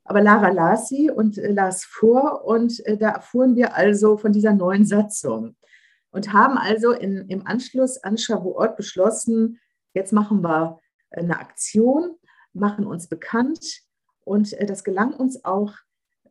[0.05, 4.33] Aber Lara las sie und äh, las vor und äh, da erfuhren wir also von
[4.33, 5.57] dieser neuen Satzung
[6.11, 9.61] und haben also in, im Anschluss an Shavuot beschlossen,
[9.95, 12.17] jetzt machen wir eine Aktion,
[12.53, 13.83] machen uns bekannt
[14.25, 15.75] und äh, das gelang uns auch.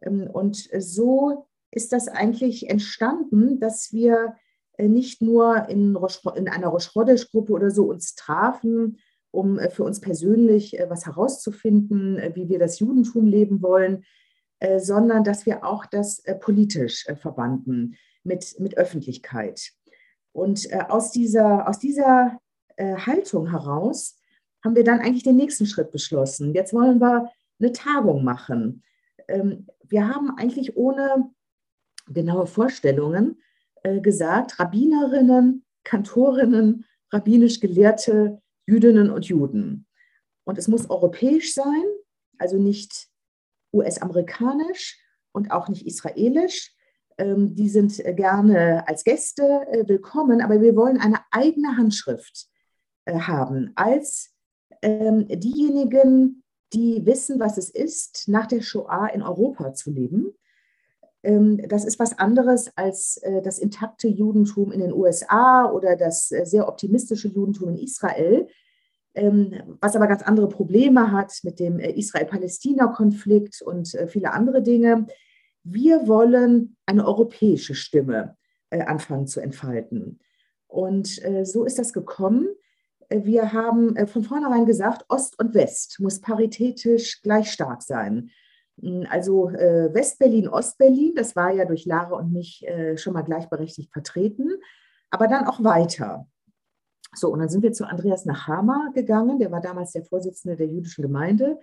[0.01, 4.35] Ähm, und so ist das eigentlich entstanden, dass wir
[4.77, 5.97] äh, nicht nur in,
[6.35, 8.97] in einer Rosh-Chodesh-Gruppe oder so uns trafen,
[9.31, 14.03] um äh, für uns persönlich was herauszufinden, wie wir das Judentum leben wollen,
[14.77, 19.71] sondern dass wir auch das politisch verbanden mit, mit Öffentlichkeit.
[20.31, 22.39] Und aus dieser, aus dieser
[22.79, 24.17] Haltung heraus
[24.63, 26.53] haben wir dann eigentlich den nächsten Schritt beschlossen.
[26.53, 28.81] Jetzt wollen wir eine Tagung machen.
[29.27, 31.31] Ähm, wir haben eigentlich ohne
[32.07, 33.41] genaue Vorstellungen
[33.83, 39.87] äh, gesagt, Rabbinerinnen, Kantorinnen, rabbinisch gelehrte Jüdinnen und Juden.
[40.43, 41.83] Und es muss europäisch sein,
[42.37, 43.07] also nicht
[43.73, 44.99] US-amerikanisch
[45.31, 46.73] und auch nicht israelisch.
[47.17, 52.47] Ähm, die sind gerne als Gäste äh, willkommen, aber wir wollen eine eigene Handschrift
[53.05, 54.33] äh, haben als
[54.81, 60.33] ähm, diejenigen, die wissen, was es ist, nach der Shoah in Europa zu leben.
[61.25, 66.31] Ähm, das ist was anderes als äh, das intakte Judentum in den USA oder das
[66.31, 68.47] äh, sehr optimistische Judentum in Israel,
[69.15, 75.07] ähm, was aber ganz andere Probleme hat mit dem äh, Israel-Palästina-Konflikt und viele andere Dinge.
[75.63, 78.37] Wir wollen eine europäische Stimme
[78.69, 80.19] anfangen zu entfalten.
[80.67, 82.49] Und so ist das gekommen.
[83.09, 88.29] Wir haben von vornherein gesagt, Ost und West muss paritätisch gleich stark sein.
[88.81, 93.23] Hm, also äh, Westberlin, Ostberlin, das war ja durch Lara und mich äh, schon mal
[93.23, 94.51] gleichberechtigt vertreten,
[95.09, 96.27] aber dann auch weiter.
[97.13, 100.67] So, und dann sind wir zu Andreas Nachama gegangen, der war damals der Vorsitzende der
[100.67, 101.59] jüdischen Gemeinde,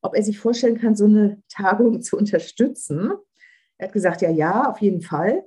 [0.00, 3.12] ob er sich vorstellen kann, so eine Tagung zu unterstützen.
[3.78, 5.44] Er hat gesagt, ja, ja, auf jeden Fall.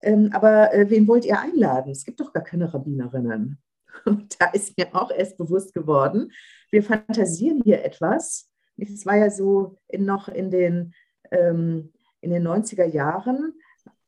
[0.00, 1.90] Ähm, aber wen wollt ihr einladen?
[1.90, 3.58] Es gibt doch gar keine Rabbinerinnen.
[4.04, 6.30] Und da ist mir auch erst bewusst geworden,
[6.70, 8.50] wir fantasieren hier etwas.
[8.76, 10.94] Es war ja so in, noch in den,
[11.30, 13.54] ähm, in den 90er Jahren,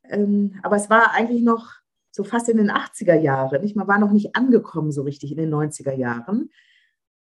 [0.04, 1.74] ähm, aber es war eigentlich noch
[2.10, 3.62] so fast in den 80er Jahren.
[3.62, 3.76] Nicht?
[3.76, 6.50] Man war noch nicht angekommen so richtig in den 90er Jahren.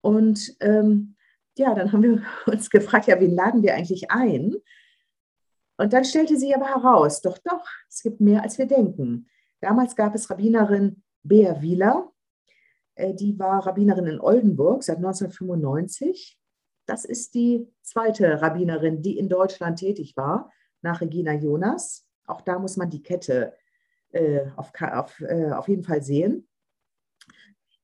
[0.01, 1.15] Und ähm,
[1.57, 4.55] ja, dann haben wir uns gefragt, ja, wen laden wir eigentlich ein?
[5.77, 9.29] Und dann stellte sie aber heraus, doch, doch, es gibt mehr, als wir denken.
[9.61, 12.11] Damals gab es Rabbinerin Bea Wieler,
[12.95, 16.38] äh, die war Rabbinerin in Oldenburg seit 1995.
[16.89, 22.07] Das ist die zweite Rabbinerin, die in Deutschland tätig war, nach Regina Jonas.
[22.25, 23.53] Auch da muss man die Kette
[24.09, 26.47] äh, auf, auf, äh, auf jeden Fall sehen.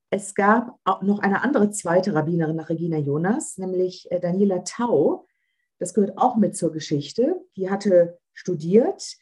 [0.09, 5.27] Es gab auch noch eine andere zweite Rabbinerin nach Regina Jonas, nämlich äh, Daniela Tau.
[5.77, 7.39] Das gehört auch mit zur Geschichte.
[7.57, 9.17] Die hatte studiert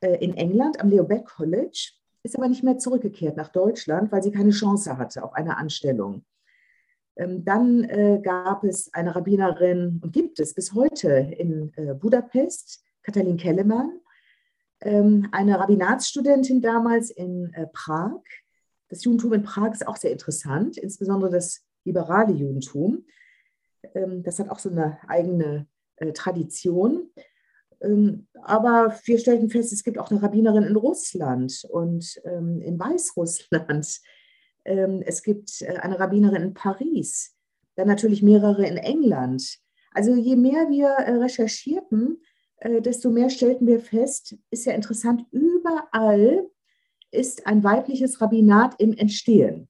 [0.00, 4.22] äh, in England am Leo Beck College ist aber nicht mehr zurückgekehrt nach Deutschland, weil
[4.22, 6.24] sie keine Chance hatte auf eine Anstellung.
[7.16, 12.82] Ähm, dann äh, gab es eine Rabbinerin und gibt es bis heute in äh, Budapest,
[13.02, 14.00] Katalin Kellemann,
[14.80, 18.20] ähm, eine Rabbinatsstudentin damals in äh, Prag.
[18.88, 23.04] Das Judentum in Prag ist auch sehr interessant, insbesondere das liberale Judentum.
[23.94, 25.66] Ähm, das hat auch so eine eigene
[26.14, 27.10] Tradition.
[28.42, 34.00] Aber wir stellten fest, es gibt auch eine Rabbinerin in Russland und in Weißrussland.
[34.64, 37.36] Ähm, es gibt äh, eine Rabbinerin in Paris,
[37.76, 39.58] dann natürlich mehrere in England.
[39.92, 42.22] Also je mehr wir äh, recherchierten,
[42.56, 46.48] äh, desto mehr stellten wir fest, ist ja interessant, überall
[47.10, 49.68] ist ein weibliches Rabbinat im Entstehen.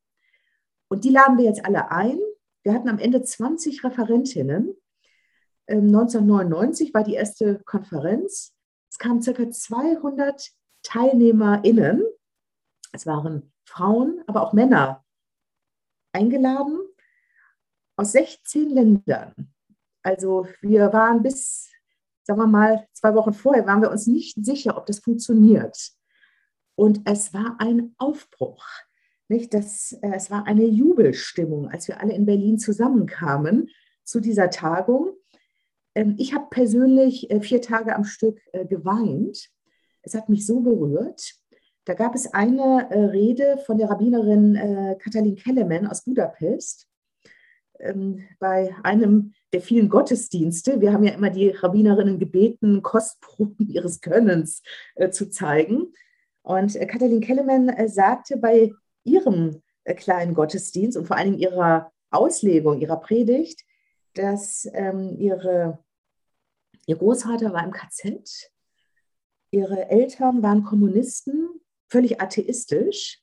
[0.88, 2.18] Und die laden wir jetzt alle ein.
[2.62, 4.76] Wir hatten am Ende 20 Referentinnen
[5.70, 8.54] 1999 ähm, war die erste Konferenz.
[8.90, 9.50] Es kamen ca.
[9.50, 10.50] 200
[10.82, 12.02] TeilnehmerInnen.
[12.92, 15.04] Es waren Frauen, aber auch Männer
[16.12, 16.80] eingeladen
[17.96, 19.52] aus 16 Ländern.
[20.02, 21.70] Also wir waren bis,
[22.24, 25.76] sagen wir mal, zwei Wochen vorher, waren wir uns nicht sicher, ob das funktioniert.
[26.74, 28.64] Und es war ein Aufbruch.
[29.28, 33.68] nicht, das, äh, es war eine Jubelstimmung, als wir alle in Berlin zusammenkamen
[34.02, 35.12] zu dieser Tagung.
[35.94, 39.50] Ähm, ich habe persönlich äh, vier Tage am Stück äh, geweint.
[40.02, 41.34] Es hat mich so berührt.
[41.84, 46.86] Da gab es eine äh, Rede von der Rabbinerin äh, Katalin Kellerman aus Budapest
[47.80, 50.80] ähm, bei einem der vielen Gottesdienste.
[50.80, 54.62] Wir haben ja immer die Rabbinerinnen gebeten, Kostproben ihres Könnens
[54.94, 55.92] äh, zu zeigen.
[56.42, 58.72] Und äh, Katalin Kellerman äh, sagte bei
[59.04, 63.62] ihrem äh, kleinen Gottesdienst und vor allem ihrer Auslegung, ihrer Predigt,
[64.14, 65.78] dass ähm, ihre,
[66.86, 68.50] ihr Großvater war im KZ,
[69.52, 71.60] ihre Eltern waren Kommunisten,
[71.90, 73.20] völlig atheistisch.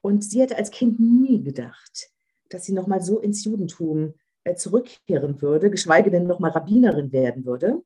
[0.00, 2.10] Und sie hätte als Kind nie gedacht,
[2.48, 7.82] dass sie nochmal so ins Judentum äh, zurückkehren würde, geschweige denn nochmal Rabbinerin werden würde.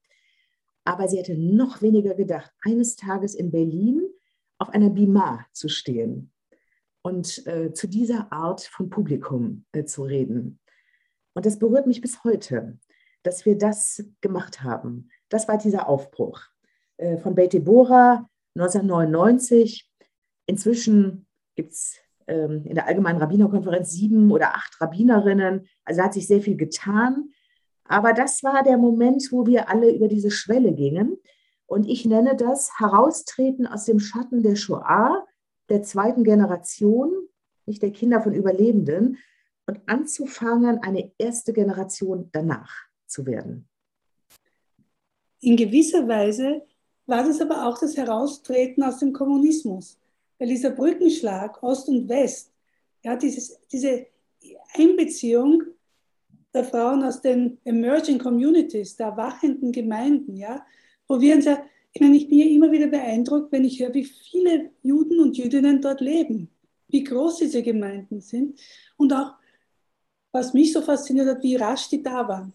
[0.85, 4.03] Aber sie hätte noch weniger gedacht, eines Tages in Berlin
[4.59, 6.33] auf einer Bima zu stehen
[7.03, 10.61] und äh, zu dieser Art von Publikum äh, zu reden.
[11.35, 12.79] Und das berührt mich bis heute,
[13.23, 15.09] dass wir das gemacht haben.
[15.29, 16.41] Das war dieser Aufbruch
[16.99, 19.89] äh, von Beit Deborah 1999.
[20.47, 21.97] Inzwischen gibt es
[22.27, 25.67] ähm, in der Allgemeinen Rabbinerkonferenz sieben oder acht Rabbinerinnen.
[25.85, 27.31] Also hat sich sehr viel getan.
[27.85, 31.19] Aber das war der Moment, wo wir alle über diese Schwelle gingen.
[31.67, 35.27] Und ich nenne das Heraustreten aus dem Schatten der Shoah,
[35.69, 37.11] der zweiten Generation,
[37.67, 39.19] nicht der Kinder von Überlebenden,
[39.67, 42.75] und anzufangen, eine erste Generation danach
[43.07, 43.69] zu werden.
[45.41, 46.63] In gewisser Weise
[47.13, 49.99] war das aber auch das Heraustreten aus dem Kommunismus.
[50.39, 52.51] Weil dieser Brückenschlag Ost und West,
[53.05, 54.07] ja, dieses, diese
[54.75, 55.63] Einbeziehung
[56.55, 60.65] der Frauen aus den Emerging Communities, der erwachenden Gemeinden, ja,
[61.07, 63.93] wo wir uns ja, ich meine, ich bin ja immer wieder beeindruckt, wenn ich höre,
[63.93, 66.49] wie viele Juden und Jüdinnen dort leben,
[66.89, 68.59] wie groß diese Gemeinden sind
[68.97, 69.35] und auch,
[70.33, 72.55] was mich so fasziniert hat, wie rasch die da waren.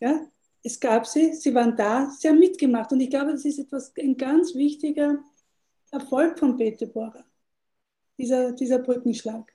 [0.00, 0.20] Ja,
[0.62, 3.92] es gab sie, sie waren da, sie haben mitgemacht und ich glaube, das ist etwas,
[3.98, 5.18] ein ganz wichtiger
[5.90, 7.24] Erfolg von Bete Bohrer,
[8.18, 9.52] dieser, dieser Brückenschlag?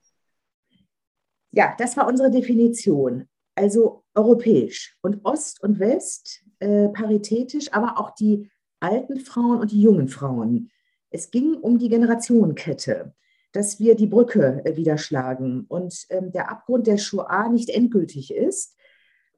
[1.52, 3.28] Ja, das war unsere Definition.
[3.58, 8.52] Also europäisch und Ost und West äh, paritätisch, aber auch die
[8.82, 10.72] alten Frauen und die jungen Frauen.
[11.10, 13.14] Es ging um die Generationenkette,
[13.54, 18.34] dass wir die Brücke äh, wieder schlagen und ähm, der Abgrund der Shoah nicht endgültig
[18.34, 18.76] ist.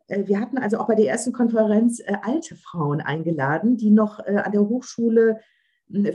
[0.07, 4.19] Äh, wir hatten also auch bei der ersten Konferenz äh, alte Frauen eingeladen, die noch
[4.25, 5.39] äh, an der Hochschule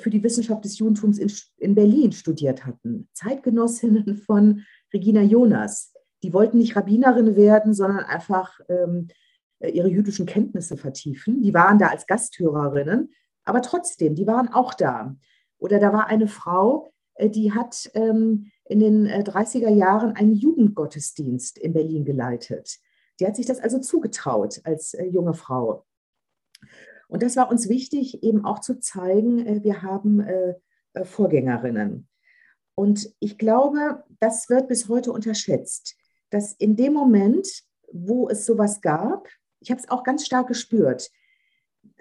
[0.00, 3.08] für die Wissenschaft des Judentums in, in Berlin studiert hatten.
[3.14, 5.94] Zeitgenossinnen von Regina Jonas.
[6.22, 9.08] Die wollten nicht Rabbinerin werden, sondern einfach ähm,
[9.60, 11.40] ihre jüdischen Kenntnisse vertiefen.
[11.40, 13.14] Die waren da als Gasthörerinnen,
[13.44, 15.16] aber trotzdem, die waren auch da.
[15.56, 21.56] Oder da war eine Frau, die hat ähm, in den 30er äh, Jahren einen Jugendgottesdienst
[21.56, 22.78] in Berlin geleitet.
[23.20, 25.86] Die hat sich das also zugetraut als äh, junge Frau.
[27.08, 30.54] Und das war uns wichtig, eben auch zu zeigen, äh, wir haben äh,
[31.04, 32.08] Vorgängerinnen.
[32.74, 35.94] Und ich glaube, das wird bis heute unterschätzt,
[36.30, 37.46] dass in dem Moment,
[37.92, 39.28] wo es sowas gab,
[39.60, 41.10] ich habe es auch ganz stark gespürt,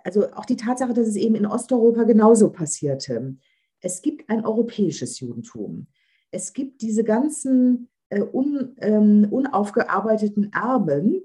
[0.03, 3.35] also auch die Tatsache, dass es eben in Osteuropa genauso passierte.
[3.81, 5.87] Es gibt ein europäisches Judentum.
[6.31, 11.21] Es gibt diese ganzen äh, un, ähm, unaufgearbeiteten Erben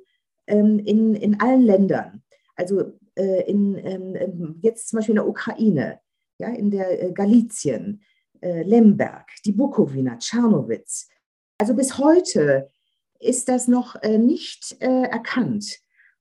[0.46, 2.22] ähm, in, in allen Ländern.
[2.54, 5.98] Also äh, in, ähm, jetzt zum Beispiel in der Ukraine,
[6.38, 8.02] ja, in der äh, Galizien,
[8.40, 11.08] äh, Lemberg, die Bukowina, Tschernowitz.
[11.58, 12.70] Also bis heute
[13.18, 15.78] ist das noch nicht erkannt.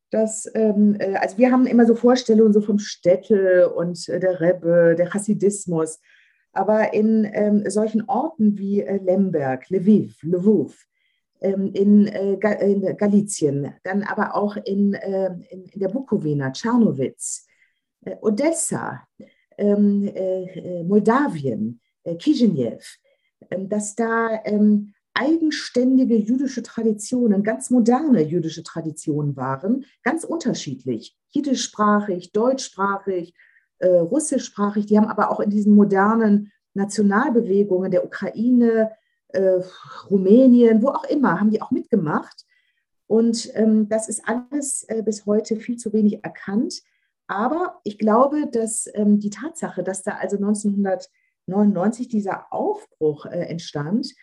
[0.10, 5.14] Dass, ähm, also wir haben immer so Vorstellungen so vom Städtel und der Rebbe, der
[5.14, 6.00] Hasidismus.
[6.56, 10.86] Aber in ähm, solchen Orten wie Lemberg, Lviv, Lwów,
[11.42, 17.46] ähm, in, äh, in, Galizien, dann aber auch in, äh, in, in der Bukowina, Czarnowitz,
[18.06, 19.06] äh, Odessa,
[19.58, 20.12] ähm,
[20.88, 21.80] Moldawien,
[22.20, 22.98] Kishinev,
[23.52, 32.32] ähm, dass da ähm, eigenständige jüdische Traditionen, ganz moderne jüdische Traditionen waren, ganz unterschiedlich, jiddischsprachig,
[32.32, 33.34] deutschsprachig,
[33.80, 38.92] äh, russischsprachig, die haben aber auch in diesen modernen Nationalbewegungen der Ukraine,
[39.30, 39.62] äh,
[40.10, 42.46] Rumänien, wo auch immer, haben die auch mitgemacht.
[43.08, 46.82] Und ähm, das ist alles äh, bis heute viel zu wenig erkannt.
[47.28, 54.14] Aber ich glaube, dass ähm, die Tatsache, dass da also 1999 dieser Aufbruch äh, entstand,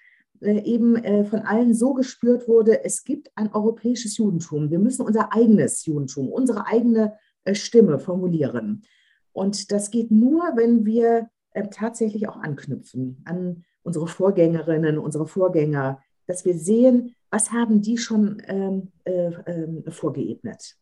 [0.41, 4.71] äh, eben äh, von allen so gespürt wurde, es gibt ein europäisches Judentum.
[4.71, 7.17] Wir müssen unser eigenes Judentum, unsere eigene
[7.53, 8.85] Stimme formulieren.
[9.33, 11.31] Und das geht nur, wenn wir
[11.71, 18.43] tatsächlich auch anknüpfen an unsere Vorgängerinnen, unsere Vorgänger, dass wir sehen, was haben die schon
[18.47, 20.77] ähm, äh, äh, vorgeebnet.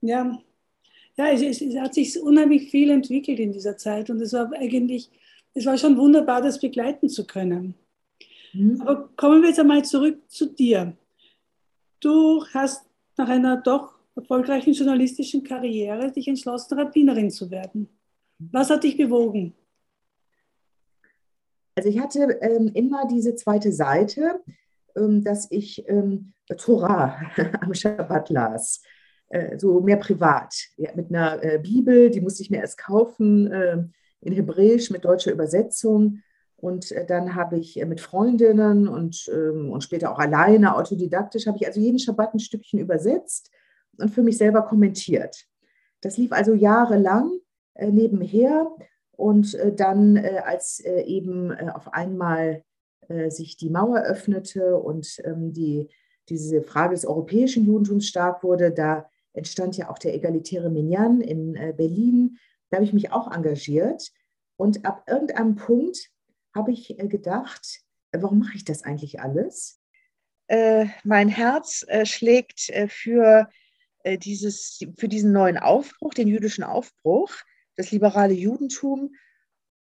[0.00, 0.38] Ja,
[1.16, 4.50] ja es, es, es, hat sich unheimlich viel entwickelt in dieser Zeit und es war
[4.52, 5.10] eigentlich,
[5.54, 7.74] es war schon wunderbar, das begleiten zu können.
[8.52, 8.80] Mhm.
[8.80, 10.96] Aber kommen wir jetzt einmal zurück zu dir.
[12.00, 17.88] Du hast nach einer doch erfolgreichen journalistischen Karriere dich entschlossen, Rabbinerin zu werden.
[18.38, 19.54] Was hat dich bewogen?
[21.74, 24.40] Also ich hatte ähm, immer diese zweite Seite,
[24.96, 27.18] ähm, dass ich ähm, Torah
[27.60, 28.82] am Schabbat las,
[29.28, 33.50] äh, so mehr privat, ja, mit einer äh, Bibel, die musste ich mir erst kaufen,
[33.50, 33.82] äh,
[34.20, 36.22] in Hebräisch mit deutscher Übersetzung.
[36.56, 41.46] Und äh, dann habe ich äh, mit Freundinnen und, ähm, und später auch alleine, autodidaktisch,
[41.46, 43.50] habe ich also jeden Schabbat ein Stückchen übersetzt
[43.98, 45.46] und für mich selber kommentiert.
[46.00, 47.32] Das lief also jahrelang
[47.74, 48.70] äh, nebenher.
[49.12, 52.64] Und dann, als eben auf einmal
[53.28, 55.90] sich die Mauer öffnete und ähm, die,
[56.30, 61.52] diese Frage des europäischen Judentums stark wurde, da entstand ja auch der egalitäre Minyan in
[61.52, 62.38] Berlin.
[62.70, 64.10] Da habe ich mich auch engagiert.
[64.56, 66.10] Und ab irgendeinem Punkt
[66.54, 67.80] habe ich äh, gedacht,
[68.12, 69.80] äh, warum mache ich das eigentlich alles?
[70.48, 73.48] Äh, mein Herz äh, schlägt äh, für,
[74.04, 77.32] äh, dieses, für diesen neuen Aufbruch, den jüdischen Aufbruch,
[77.76, 79.14] das liberale Judentum.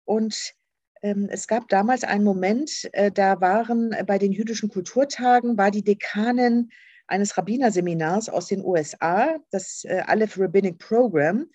[0.05, 0.55] Und
[1.03, 6.71] ähm, es gab damals einen Moment, da waren bei den jüdischen Kulturtagen, war die Dekanin
[7.07, 11.47] eines Rabbinerseminars aus den USA, das Aleph Rabbinic Program,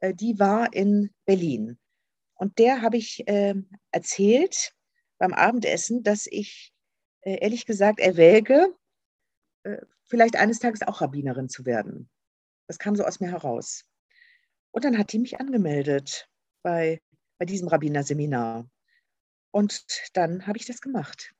[0.00, 1.78] die war in Berlin.
[2.34, 3.54] Und der habe ich äh,
[3.90, 4.74] erzählt
[5.18, 6.72] beim Abendessen, dass ich
[7.22, 8.74] äh, ehrlich gesagt erwäge,
[9.62, 9.78] äh,
[10.14, 12.08] vielleicht eines Tages auch Rabbinerin zu werden.
[12.68, 13.84] Das kam so aus mir heraus.
[14.70, 16.28] Und dann hat die mich angemeldet
[16.62, 17.02] bei,
[17.36, 18.70] bei diesem Rabbinerseminar.
[19.50, 21.34] Und dann habe ich das gemacht.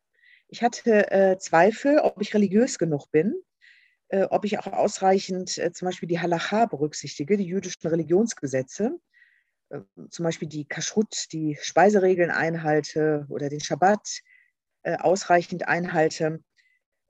[0.49, 3.41] Ich hatte äh, Zweifel, ob ich religiös genug bin,
[4.09, 8.99] äh, ob ich auch ausreichend äh, zum Beispiel die Halacha berücksichtige, die jüdischen Religionsgesetze.
[9.69, 14.21] Äh, zum Beispiel die Kashrut, die Speiseregeln einhalte oder den Schabbat
[14.83, 16.43] äh, ausreichend einhalte.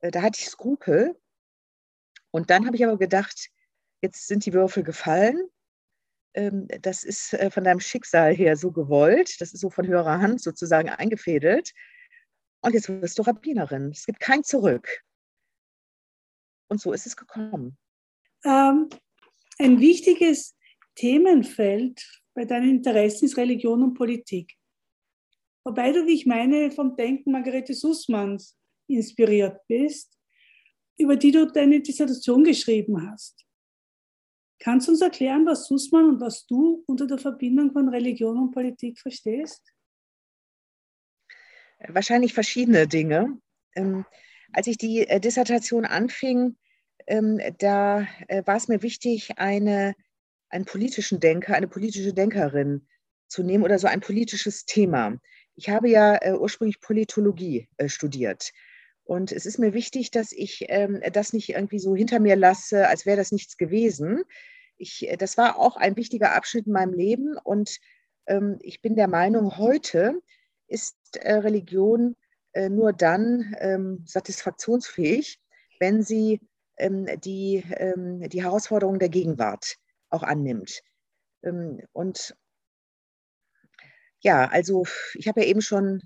[0.01, 1.19] Äh, da hatte ich Skrupel.
[2.35, 3.49] Und dann habe ich aber gedacht,
[4.03, 5.41] jetzt sind die Würfel gefallen.
[6.35, 9.41] Ähm, das ist äh, von deinem Schicksal her so gewollt.
[9.41, 11.72] Das ist so von höherer Hand sozusagen eingefädelt.
[12.61, 13.91] Und jetzt wirst du Rabbinerin.
[13.91, 15.05] Es gibt kein Zurück.
[16.68, 17.78] Und so ist es gekommen.
[18.45, 18.89] Ähm,
[19.61, 20.57] ein wichtiges
[20.97, 22.05] Themenfeld
[22.35, 24.57] bei deinen Interessen ist Religion und Politik.
[25.64, 28.57] Wobei du, wie ich meine, vom Denken Margarete Sussmanns
[28.89, 30.14] inspiriert bist,
[30.99, 33.45] über die du deine Dissertation geschrieben hast.
[34.61, 38.53] Kannst du uns erklären, was Sussmann und was du unter der Verbindung von Religion und
[38.53, 39.63] Politik verstehst?
[41.89, 43.39] Wahrscheinlich verschiedene Dinge.
[43.75, 44.07] Ähm,
[44.53, 46.57] als ich die äh, Dissertation anfing,
[47.07, 49.95] ähm, da äh, war es mir wichtig, eine
[50.55, 52.87] einen politischen Denker, eine politische Denkerin
[53.29, 55.19] zu nehmen oder so ein politisches Thema.
[55.57, 58.53] Ich habe ja äh, ursprünglich Politologie äh, studiert.
[59.05, 62.89] Und es ist mir wichtig, dass ich ähm, das nicht irgendwie so hinter mir lasse,
[62.89, 64.25] als wäre das nichts gewesen.
[64.77, 67.37] Ich, äh, das war auch ein wichtiger Abschnitt in meinem Leben.
[67.37, 67.79] Und
[68.27, 70.21] ähm, ich bin der Meinung, heute
[70.69, 72.17] ist äh, Religion
[72.53, 75.39] äh, nur dann ähm, satisfaktionsfähig,
[75.81, 76.41] wenn sie
[76.79, 79.77] ähm, die, ähm, die Herausforderungen der Gegenwart
[80.09, 80.83] auch annimmt.
[81.43, 82.35] Ähm, und
[84.21, 84.85] ja, also
[85.15, 86.03] ich habe ja eben schon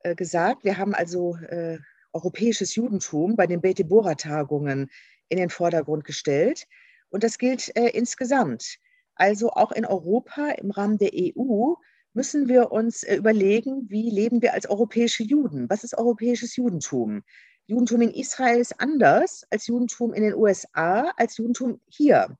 [0.00, 1.78] äh, gesagt, wir haben also äh,
[2.12, 4.90] europäisches Judentum bei den Beit Bora-Tagungen
[5.28, 6.66] in den Vordergrund gestellt.
[7.10, 8.78] Und das gilt äh, insgesamt.
[9.14, 11.74] Also auch in Europa im Rahmen der EU
[12.12, 15.68] müssen wir uns äh, überlegen, wie leben wir als europäische Juden?
[15.68, 17.22] Was ist europäisches Judentum?
[17.66, 22.36] Judentum in Israel ist anders als Judentum in den USA, als Judentum hier.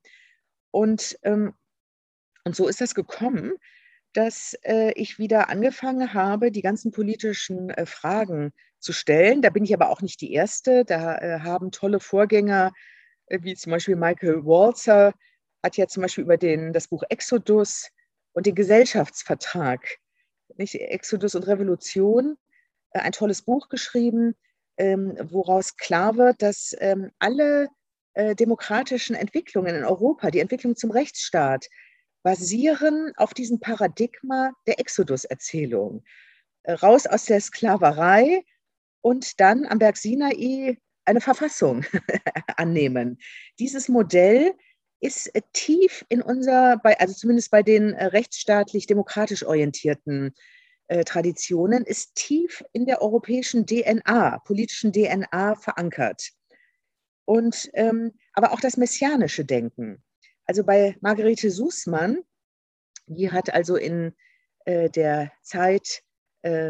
[0.71, 1.53] Und, ähm,
[2.43, 3.53] und so ist das gekommen,
[4.13, 8.51] dass äh, ich wieder angefangen habe, die ganzen politischen äh, Fragen
[8.81, 9.41] zu stellen.
[9.41, 10.83] Da bin ich aber auch nicht die Erste.
[10.85, 12.73] Da äh, haben tolle Vorgänger,
[13.27, 15.13] äh, wie zum Beispiel Michael Walzer,
[15.63, 17.89] hat ja zum Beispiel über den, das Buch Exodus
[18.33, 19.81] und den Gesellschaftsvertrag,
[20.57, 20.75] nicht?
[20.75, 22.37] Exodus und Revolution,
[22.91, 24.35] äh, ein tolles Buch geschrieben,
[24.77, 27.67] ähm, woraus klar wird, dass ähm, alle
[28.13, 31.67] äh, demokratischen Entwicklungen in Europa, die Entwicklung zum Rechtsstaat,
[32.23, 36.03] basieren auf diesem Paradigma der Exodus-Erzählung.
[36.63, 38.43] Äh, raus aus der Sklaverei
[39.01, 41.83] und dann am Berg Sinai eine Verfassung
[42.57, 43.17] annehmen.
[43.59, 44.53] Dieses Modell
[44.99, 50.33] ist äh, tief in unser, also zumindest bei den rechtsstaatlich demokratisch orientierten
[50.91, 56.31] äh, Traditionen ist tief in der europäischen DNA, politischen DNA verankert.
[57.23, 60.03] Und ähm, aber auch das messianische Denken.
[60.45, 62.19] Also bei Margarete Sußmann,
[63.07, 64.13] die hat also in
[64.65, 66.10] äh, der Zeit äh,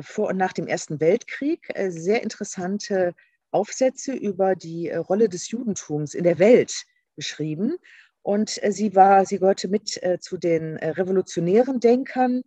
[0.01, 3.13] vor und nach dem Ersten Weltkrieg äh, sehr interessante
[3.51, 7.77] Aufsätze über die äh, Rolle des Judentums in der Welt geschrieben.
[8.21, 12.43] Und äh, sie war, sie gehörte mit zu den revolutionären Denkern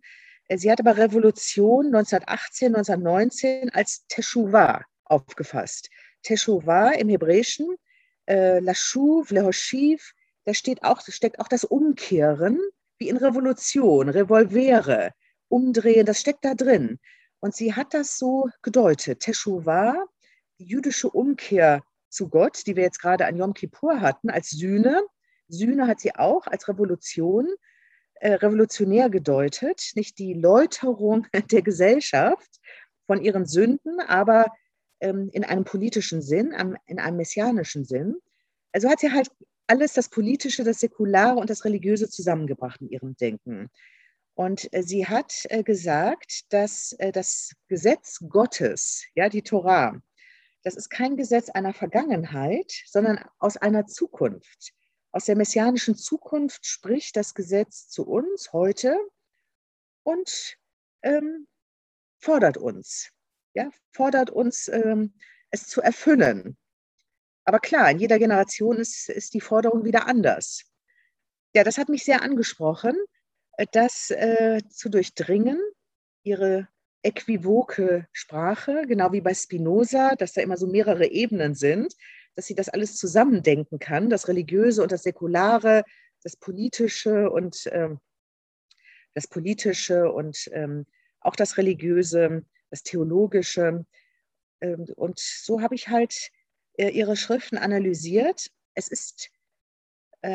[0.53, 5.89] Sie hat aber Revolution 1918, 1919 als Teshuvah aufgefasst.
[6.21, 7.75] Teshuvah im Hebräischen,
[8.27, 10.13] äh, Lashuv, Lehoshiv,
[10.45, 12.59] da steht auch, steckt auch das Umkehren,
[12.99, 15.13] wie in Revolution, Revolvere,
[15.55, 16.99] Umdrehen, das steckt da drin.
[17.39, 19.21] Und sie hat das so gedeutet.
[19.21, 20.05] Teshuvah,
[20.59, 25.01] die jüdische Umkehr zu Gott, die wir jetzt gerade an Yom Kippur hatten, als Sühne.
[25.47, 27.47] Sühne hat sie auch als Revolution
[28.15, 32.59] äh, revolutionär gedeutet, nicht die Läuterung der Gesellschaft
[33.05, 34.47] von ihren Sünden, aber
[34.99, 36.53] ähm, in einem politischen Sinn,
[36.85, 38.17] in einem messianischen Sinn.
[38.73, 39.29] Also hat sie halt
[39.67, 43.69] alles, das Politische, das Säkulare und das Religiöse zusammengebracht in ihrem Denken.
[44.35, 50.01] Und äh, sie hat äh, gesagt, dass das Gesetz Gottes, ja, die Torah,
[50.63, 54.73] das ist kein Gesetz einer Vergangenheit, sondern aus einer Zukunft.
[55.11, 58.97] Aus der messianischen Zukunft spricht das Gesetz zu uns heute
[60.03, 60.57] und
[61.03, 61.47] ähm,
[62.19, 63.11] fordert uns,
[63.53, 65.13] ja, fordert uns, ähm,
[65.51, 66.57] es zu erfüllen.
[67.45, 70.63] Aber klar, in jeder Generation ist, ist die Forderung wieder anders.
[71.53, 73.14] Ja, das hat mich sehr angesprochen, äh,
[73.71, 75.59] das äh, zu durchdringen,
[76.23, 76.67] ihre
[77.01, 81.95] äquivoke Sprache, genau wie bei Spinoza, dass da immer so mehrere Ebenen sind
[82.35, 85.83] dass sie das alles zusammendenken kann, das Religiöse und das Säkulare,
[86.21, 87.99] das Politische und ähm,
[89.13, 90.85] das Politische und ähm,
[91.21, 93.85] auch das Religiöse, das Theologische.
[94.61, 96.31] Ähm, und so habe ich halt
[96.77, 98.51] äh, ihre Schriften analysiert.
[98.73, 99.29] Es ist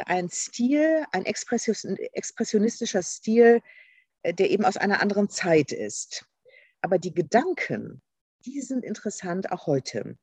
[0.06, 3.60] ein Stil, ein expressionistischer Stil,
[4.22, 6.26] äh, der eben aus einer anderen Zeit ist.
[6.80, 8.02] Aber die Gedanken,
[8.44, 10.16] die sind interessant auch heute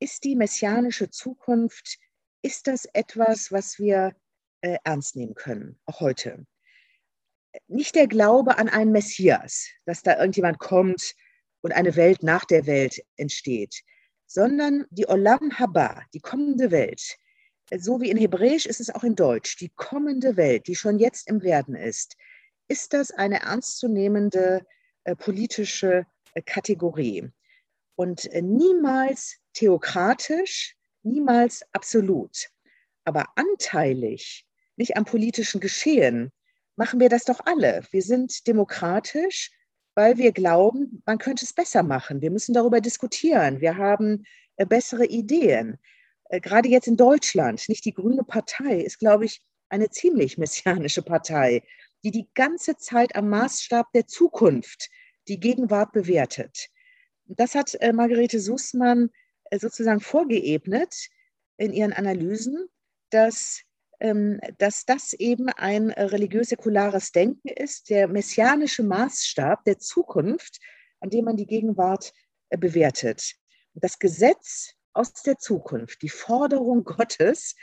[0.00, 1.98] ist die messianische Zukunft,
[2.42, 4.14] ist das etwas, was wir
[4.60, 6.46] äh, ernst nehmen können, auch heute?
[7.66, 11.14] Nicht der Glaube an einen Messias, dass da irgendjemand kommt
[11.62, 13.82] und eine Welt nach der Welt entsteht,
[14.26, 17.16] sondern die Olam Haba, die kommende Welt.
[17.76, 21.28] So wie in Hebräisch ist es auch in Deutsch, die kommende Welt, die schon jetzt
[21.28, 22.16] im Werden ist.
[22.68, 24.64] Ist das eine ernstzunehmende
[25.04, 27.30] äh, politische äh, Kategorie?
[27.94, 32.48] Und äh, niemals theokratisch, niemals absolut,
[33.04, 34.46] aber anteilig,
[34.76, 36.30] nicht am politischen Geschehen,
[36.76, 37.82] machen wir das doch alle.
[37.90, 39.50] Wir sind demokratisch,
[39.94, 42.20] weil wir glauben, man könnte es besser machen.
[42.20, 43.60] Wir müssen darüber diskutieren.
[43.60, 44.24] Wir haben
[44.56, 45.78] äh, bessere Ideen.
[46.28, 51.02] Äh, gerade jetzt in Deutschland, nicht die Grüne Partei ist, glaube ich, eine ziemlich messianische
[51.02, 51.62] Partei,
[52.04, 54.88] die die ganze Zeit am Maßstab der Zukunft
[55.26, 56.68] die Gegenwart bewertet.
[57.26, 59.10] Das hat äh, Margarete Sussmann
[59.50, 61.08] äh, sozusagen vorgeebnet
[61.58, 62.68] in ihren Analysen,
[63.10, 63.62] dass,
[64.00, 70.58] ähm, dass das eben ein äh, religiös-säkulares Denken ist, der messianische Maßstab der Zukunft,
[71.00, 72.12] an dem man die Gegenwart
[72.48, 73.34] äh, bewertet.
[73.74, 77.54] Das Gesetz aus der Zukunft, die Forderung Gottes,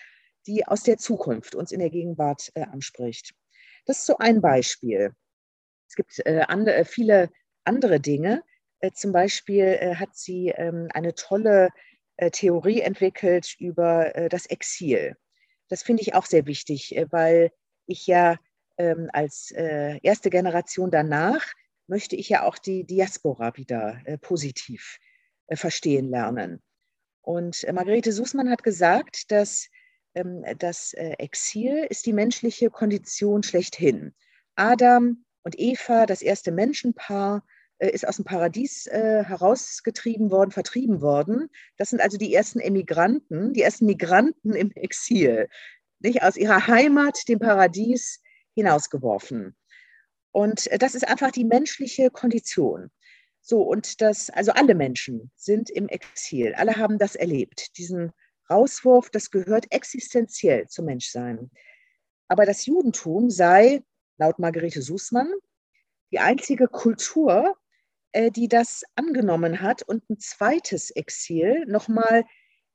[0.47, 3.33] die aus der Zukunft uns in der Gegenwart anspricht.
[3.85, 5.11] Das ist so ein Beispiel.
[5.87, 7.29] Es gibt andere, viele
[7.63, 8.43] andere Dinge,
[8.79, 11.69] äh, zum Beispiel äh, hat sie ähm, eine tolle
[12.17, 15.15] äh, Theorie entwickelt über das Exil.
[15.69, 17.51] Das finde ich auch sehr wichtig, weil
[17.87, 18.37] ich ja
[18.77, 21.45] ähm, als erste Generation danach
[21.87, 24.99] möchte ich ja auch die Diaspora wieder positiv
[25.51, 26.61] verstehen lernen.
[27.25, 29.69] Und Margarete Sußmann hat gesagt, dass
[30.13, 34.13] ähm, das Exil ist die menschliche Kondition schlechthin.
[34.55, 37.43] Adam und Eva, das erste Menschenpaar,
[37.77, 41.49] äh, ist aus dem Paradies äh, herausgetrieben worden, vertrieben worden.
[41.77, 45.49] Das sind also die ersten Emigranten, die ersten Migranten im Exil,
[45.99, 48.21] nicht aus ihrer Heimat, dem Paradies,
[48.53, 49.55] hinausgeworfen.
[50.31, 52.91] Und äh, das ist einfach die menschliche Kondition.
[53.47, 57.77] So, und das, also alle Menschen sind im Exil, alle haben das erlebt.
[57.77, 58.11] Diesen
[58.49, 61.51] Rauswurf, das gehört existenziell zum Menschsein.
[62.27, 63.83] Aber das Judentum sei,
[64.17, 65.31] laut Margarete Sußmann,
[66.11, 67.55] die einzige Kultur,
[68.13, 72.25] äh, die das angenommen hat und ein zweites Exil nochmal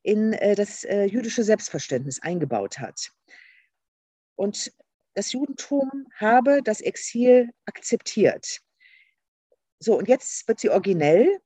[0.02, 3.10] in äh, das äh, jüdische Selbstverständnis eingebaut hat.
[4.36, 4.72] Und
[5.14, 8.60] das Judentum habe das Exil akzeptiert.
[9.80, 11.40] So, und jetzt wird sie originell.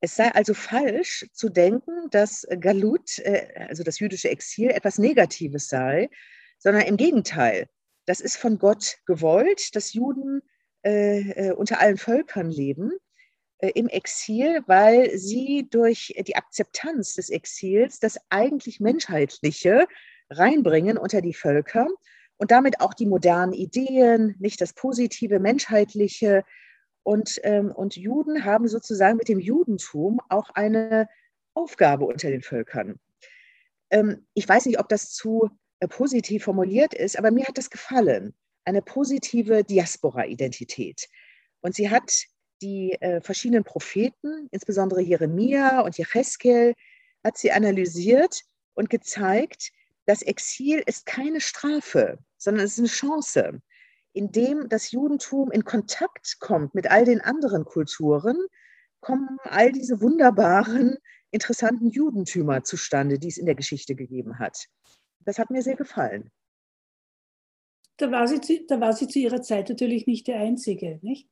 [0.00, 5.68] Es sei also falsch zu denken, dass Galut, äh, also das jüdische Exil, etwas Negatives
[5.68, 6.08] sei,
[6.58, 7.68] sondern im Gegenteil.
[8.06, 10.42] Das ist von Gott gewollt, dass Juden
[10.84, 12.92] äh, äh unter allen Völkern leben
[13.58, 19.86] äh, im Exil, weil sie durch die Akzeptanz des Exils das eigentlich Menschheitliche
[20.30, 21.88] reinbringen unter die Völker
[22.36, 26.44] und damit auch die modernen Ideen, nicht das positive Menschheitliche.
[27.02, 31.08] Und, ähm, und Juden haben sozusagen mit dem Judentum auch eine
[31.54, 33.00] Aufgabe unter den Völkern.
[33.90, 37.70] Ähm, ich weiß nicht, ob das zu äh, positiv formuliert ist, aber mir hat das
[37.70, 38.34] gefallen.
[38.64, 41.08] Eine positive Diaspora-Identität.
[41.60, 42.24] Und sie hat
[42.62, 46.74] die äh, verschiedenen Propheten, insbesondere Jeremia und Jecheskel,
[47.24, 48.42] hat sie analysiert
[48.74, 49.72] und gezeigt,
[50.06, 53.62] das Exil ist keine Strafe, sondern es ist eine Chance,
[54.12, 58.36] indem das Judentum in Kontakt kommt mit all den anderen Kulturen,
[59.00, 60.96] kommen all diese wunderbaren,
[61.30, 64.66] interessanten Judentümer zustande, die es in der Geschichte gegeben hat.
[65.20, 66.30] Das hat mir sehr gefallen.
[67.96, 71.28] Da war sie, da war sie zu ihrer Zeit natürlich nicht die Einzige, nicht?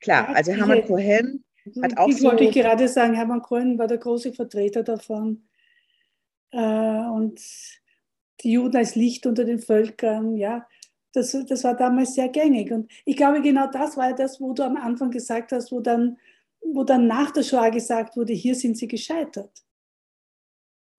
[0.00, 1.44] Klar, also Hermann Cohen
[1.80, 2.08] hat auch.
[2.08, 5.48] Ich so wollte ich gerade sagen, Hermann Cohen war der große Vertreter davon.
[6.50, 7.40] Äh, und
[8.42, 10.66] die Juden als Licht unter den Völkern, ja,
[11.12, 12.72] das, das war damals sehr gängig.
[12.72, 16.18] Und ich glaube, genau das war das, wo du am Anfang gesagt hast, wo dann,
[16.60, 19.64] wo dann nach der Shoah gesagt wurde, hier sind sie gescheitert.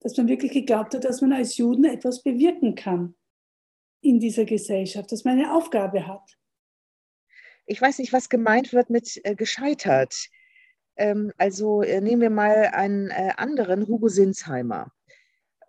[0.01, 3.15] Dass man wirklich geglaubt hat, dass man als Juden etwas bewirken kann
[4.01, 6.37] in dieser Gesellschaft, dass man eine Aufgabe hat
[7.65, 10.29] ich weiß nicht, was gemeint wird mit äh, gescheitert.
[10.95, 14.91] Ähm, also äh, nehmen wir mal einen äh, anderen, Hugo Sinsheimer.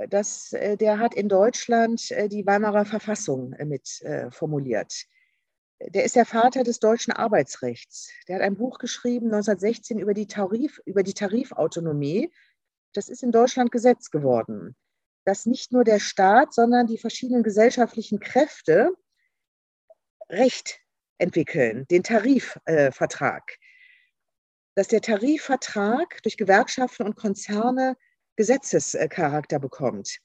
[0.08, 5.04] Das, äh, der hat in Deutschland äh, die Weimarer Verfassung äh, mit formuliert.
[5.80, 8.10] Der ist der Vater des deutschen Arbeitsrechts.
[8.28, 12.32] Der hat ein Buch geschrieben 1916 über die, Tarif, über die Tarifautonomie.
[12.92, 14.76] Das ist in Deutschland Gesetz geworden.
[15.24, 18.92] Dass nicht nur der Staat, sondern die verschiedenen gesellschaftlichen Kräfte
[20.30, 20.80] Recht
[21.18, 23.58] entwickeln, den Tarifvertrag.
[24.74, 27.96] Dass der Tarifvertrag durch Gewerkschaften und Konzerne
[28.36, 30.18] Gesetzescharakter bekommt.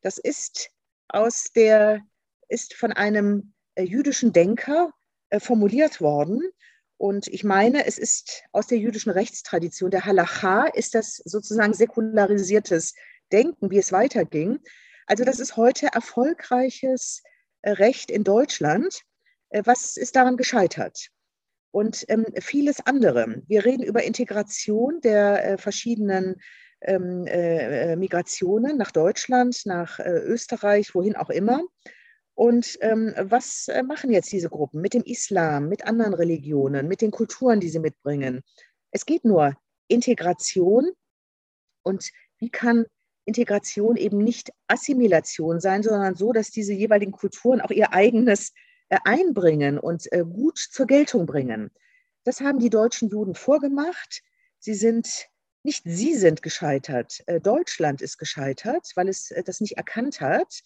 [0.00, 0.70] Das ist
[1.08, 2.00] aus der,
[2.48, 4.92] ist von einem äh, jüdischen Denker
[5.30, 6.42] äh, formuliert worden.
[6.96, 12.94] Und ich meine, es ist aus der jüdischen Rechtstradition, der Halacha, ist das sozusagen säkularisiertes
[13.32, 14.60] Denken, wie es weiterging.
[15.06, 17.22] Also das ist heute erfolgreiches
[17.64, 19.02] Recht in Deutschland.
[19.50, 21.08] Äh, was ist daran gescheitert?
[21.70, 23.42] Und ähm, vieles andere.
[23.46, 26.36] Wir reden über Integration der äh, verschiedenen
[26.84, 31.62] ähm, äh, äh, Migrationen nach Deutschland, nach äh, Österreich, wohin auch immer.
[32.34, 37.00] Und ähm, was äh, machen jetzt diese Gruppen mit dem Islam, mit anderen Religionen, mit
[37.00, 38.42] den Kulturen, die sie mitbringen?
[38.90, 39.54] Es geht nur
[39.88, 40.90] Integration.
[41.82, 42.86] Und wie kann
[43.24, 48.52] Integration eben nicht Assimilation sein, sondern so, dass diese jeweiligen Kulturen auch ihr eigenes
[48.88, 51.70] äh, einbringen und gut zur Geltung bringen.
[52.24, 54.22] Das haben die deutschen Juden vorgemacht.
[54.58, 55.28] Sie sind,
[55.62, 60.60] nicht sie sind gescheitert, äh, Deutschland ist gescheitert, weil es das nicht erkannt hat,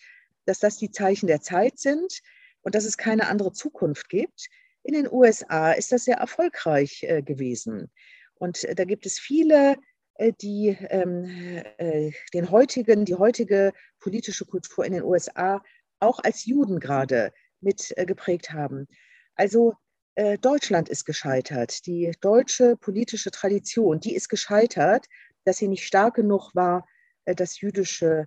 [0.45, 2.21] dass das die Zeichen der Zeit sind
[2.63, 4.47] und dass es keine andere Zukunft gibt.
[4.83, 7.91] In den USA ist das sehr erfolgreich gewesen.
[8.35, 9.77] Und da gibt es viele,
[10.41, 11.65] die ähm,
[12.33, 15.61] den heutigen, die heutige politische Kultur in den USA
[16.01, 18.87] auch als Juden gerade mit äh, geprägt haben.
[19.35, 19.75] Also
[20.17, 21.87] äh, Deutschland ist gescheitert.
[21.87, 25.07] Die deutsche politische Tradition, die ist gescheitert,
[25.45, 26.87] dass sie nicht stark genug war,
[27.25, 28.27] äh, das Jüdische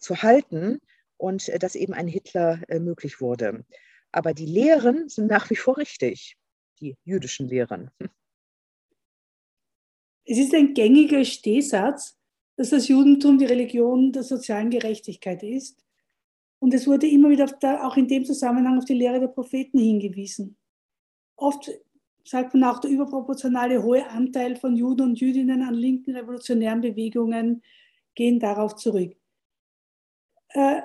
[0.00, 0.80] zu halten
[1.18, 3.66] und dass eben ein Hitler möglich wurde.
[4.10, 6.38] Aber die Lehren sind nach wie vor richtig,
[6.80, 7.90] die jüdischen Lehren.
[10.24, 12.18] Es ist ein gängiger Stehsatz,
[12.56, 15.84] dass das Judentum die Religion der sozialen Gerechtigkeit ist.
[16.58, 17.46] Und es wurde immer wieder
[17.84, 20.56] auch in dem Zusammenhang auf die Lehre der Propheten hingewiesen.
[21.36, 21.70] Oft
[22.24, 27.62] sagt man auch, der überproportionale hohe Anteil von Juden und Jüdinnen an linken revolutionären Bewegungen
[28.14, 29.14] gehen darauf zurück.
[30.48, 30.82] Äh,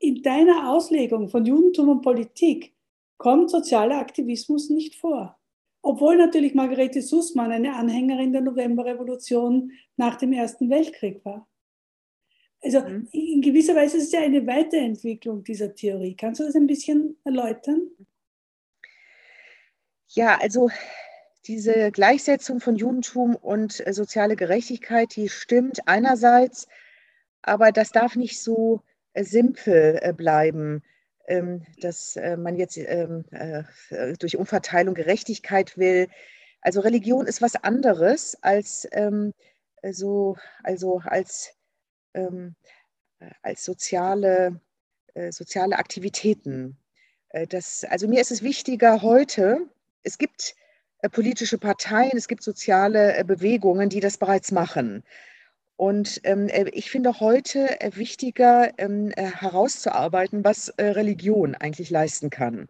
[0.00, 2.74] in deiner Auslegung von Judentum und Politik
[3.16, 5.38] kommt sozialer Aktivismus nicht vor.
[5.82, 11.48] Obwohl natürlich Margarete Sussmann eine Anhängerin der Novemberrevolution nach dem Ersten Weltkrieg war.
[12.60, 13.08] Also mhm.
[13.12, 16.14] in gewisser Weise ist es ja eine Weiterentwicklung dieser Theorie.
[16.16, 17.88] Kannst du das ein bisschen erläutern?
[20.08, 20.70] Ja, also
[21.46, 26.66] diese Gleichsetzung von Judentum und äh, soziale Gerechtigkeit, die stimmt einerseits,
[27.42, 28.82] aber das darf nicht so
[29.12, 30.82] äh, simpel äh, bleiben,
[31.26, 33.24] ähm, dass man jetzt ähm,
[34.18, 36.08] durch Umverteilung Gerechtigkeit will.
[36.62, 39.34] Also Religion ist was anderes als ähm,
[39.92, 41.54] so, also als,
[42.14, 42.54] ähm,
[43.42, 44.60] als soziale,
[45.14, 46.78] äh, soziale Aktivitäten.
[47.28, 49.68] Äh, das, also mir ist es wichtiger heute,
[50.02, 50.54] es gibt
[51.00, 55.04] äh, politische Parteien, es gibt soziale äh, Bewegungen, die das bereits machen.
[55.76, 62.68] Und ähm, äh, ich finde heute wichtiger ähm, herauszuarbeiten, was Religion eigentlich leisten kann.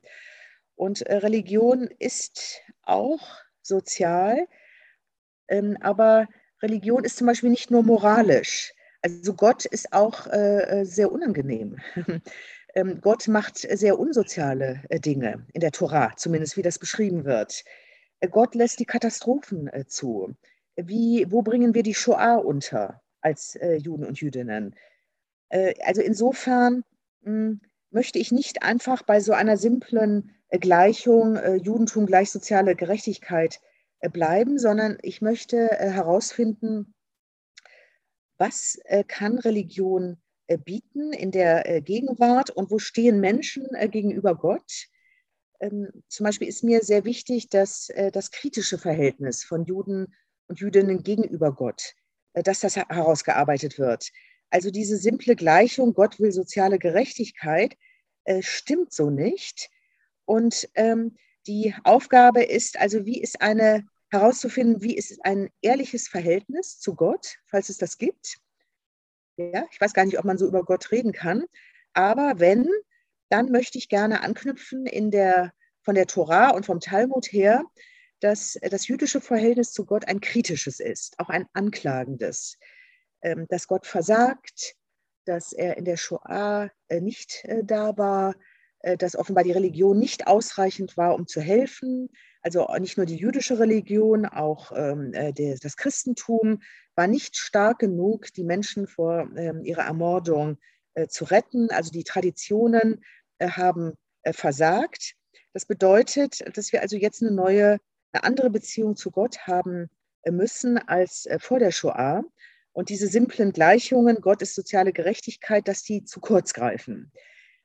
[0.75, 3.21] Und Religion ist auch
[3.63, 4.47] sozial,
[5.49, 6.29] ähm, aber
[6.63, 8.75] Religion ist zum Beispiel nicht nur moralisch.
[9.03, 11.79] Also Gott ist auch äh, sehr unangenehm.
[12.75, 17.65] ähm, Gott macht sehr unsoziale äh, Dinge in der Tora, zumindest wie das beschrieben wird.
[18.21, 20.35] Äh, Gott lässt die Katastrophen äh, zu.
[20.77, 24.77] Wie, wo bringen wir die Shoah unter als Juden und Jüdinnen?
[25.51, 26.85] Also insofern
[27.25, 27.61] hm,
[27.91, 33.61] möchte ich nicht einfach bei so einer simplen Gleichung Judentum gleich soziale Gerechtigkeit
[34.13, 36.95] bleiben, sondern ich möchte herausfinden,
[38.37, 40.19] was kann Religion
[40.57, 44.87] bieten in der äh, Gegenwart und wo stehen Menschen äh, gegenüber Gott.
[45.61, 50.15] Ähm, zum Beispiel ist mir sehr wichtig, dass das kritische Verhältnis von Juden
[50.47, 51.95] und Jüdinnen gegenüber Gott,
[52.33, 54.11] dass das herausgearbeitet wird.
[54.51, 57.77] Also diese simple Gleichung, Gott will soziale Gerechtigkeit,
[58.41, 59.69] stimmt so nicht.
[60.27, 61.17] Und ähm,
[61.49, 67.37] die Aufgabe ist also, wie ist eine herauszufinden, wie ist ein ehrliches Verhältnis zu Gott,
[67.47, 68.39] falls es das gibt.
[69.39, 71.45] Ja, ich weiß gar nicht, ob man so über Gott reden kann.
[71.93, 72.69] Aber wenn,
[73.29, 77.63] dann möchte ich gerne anknüpfen in der, von der Tora und vom Talmud her,
[78.21, 82.59] dass das jüdische Verhältnis zu Gott ein kritisches ist, auch ein anklagendes.
[83.23, 84.75] Ähm, dass Gott versagt,
[85.25, 88.35] dass er in der Shoah äh, nicht äh, da war,
[88.81, 92.11] äh, dass offenbar die Religion nicht ausreichend war, um zu helfen,
[92.49, 96.63] also nicht nur die jüdische Religion, auch ähm, äh, das Christentum
[96.95, 100.57] war nicht stark genug, die Menschen vor ähm, ihrer Ermordung
[100.95, 101.71] äh, zu retten.
[101.71, 103.05] Also die Traditionen
[103.39, 103.93] äh, haben
[104.23, 105.15] äh, versagt.
[105.53, 107.79] Das bedeutet, dass wir also jetzt eine neue,
[108.13, 109.91] eine andere Beziehung zu Gott haben
[110.23, 112.25] äh, müssen als äh, vor der Shoah.
[112.73, 117.13] Und diese simplen Gleichungen, Gott ist soziale Gerechtigkeit, dass die zu kurz greifen.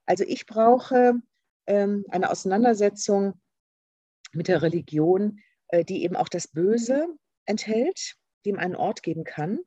[0.06, 1.14] Also ich brauche
[1.68, 3.40] ähm, eine Auseinandersetzung
[4.34, 7.08] mit der Religion, äh, die eben auch das Böse
[7.46, 8.16] enthält,
[8.46, 9.60] dem einen Ort geben kann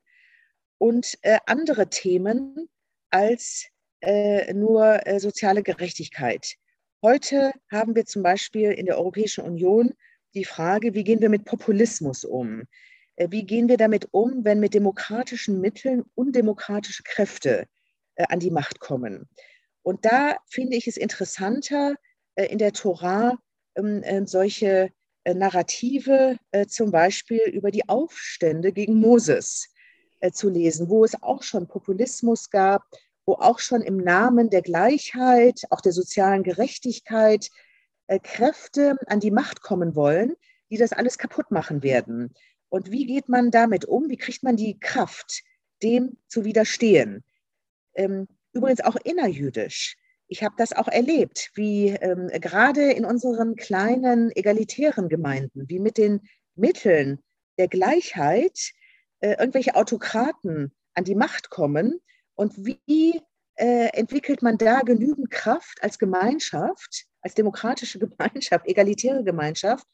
[0.77, 2.69] und äh, andere Themen
[3.09, 3.67] als
[4.01, 6.55] äh, nur soziale Gerechtigkeit.
[7.01, 9.93] Heute haben wir zum Beispiel in der Europäischen Union
[10.33, 12.63] die Frage, wie gehen wir mit Populismus um?
[13.15, 17.65] Wie gehen wir damit um, wenn mit demokratischen Mitteln undemokratische Kräfte
[18.15, 19.27] an die Macht kommen?
[19.81, 21.95] Und da finde ich es interessanter,
[22.35, 23.35] in der Torah äh,
[24.25, 24.91] solche
[25.23, 29.69] äh, Narrative äh, zum Beispiel über die Aufstände gegen Moses
[30.33, 32.81] zu lesen, wo es auch schon Populismus gab,
[33.27, 37.51] wo auch schon im Namen der Gleichheit, auch der sozialen Gerechtigkeit
[38.23, 40.33] Kräfte an die Macht kommen wollen,
[40.71, 42.33] die das alles kaputt machen werden.
[42.69, 44.09] Und wie geht man damit um?
[44.09, 45.43] Wie kriegt man die Kraft,
[45.83, 47.23] dem zu widerstehen?
[47.93, 49.97] Ähm, übrigens auch innerjüdisch
[50.27, 55.97] ich habe das auch erlebt, wie ähm, gerade in unseren kleinen egalitären Gemeinden, wie mit
[55.97, 56.21] den
[56.55, 57.19] Mitteln
[57.57, 58.71] der Gleichheit
[59.19, 61.99] äh, irgendwelche Autokraten an die Macht kommen
[62.35, 63.21] und wie
[63.55, 69.87] äh, entwickelt man da genügend Kraft als Gemeinschaft, als demokratische Gemeinschaft, egalitäre Gemeinschaft,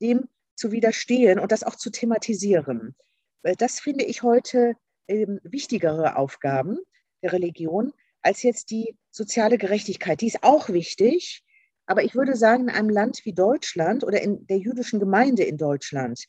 [0.00, 2.94] dem zu widerstehen und das auch zu thematisieren.
[3.42, 4.74] Äh, das finde ich heute
[5.08, 6.78] ähm, wichtigere Aufgaben
[7.22, 7.92] der Religion,
[8.22, 10.20] als jetzt die soziale Gerechtigkeit.
[10.20, 11.42] Die ist auch wichtig,
[11.86, 15.56] aber ich würde sagen, in einem Land wie Deutschland oder in der jüdischen Gemeinde in
[15.56, 16.24] Deutschland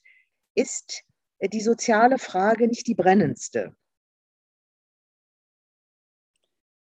[0.56, 1.04] ist
[1.40, 3.76] äh, die soziale Frage nicht die brennendste.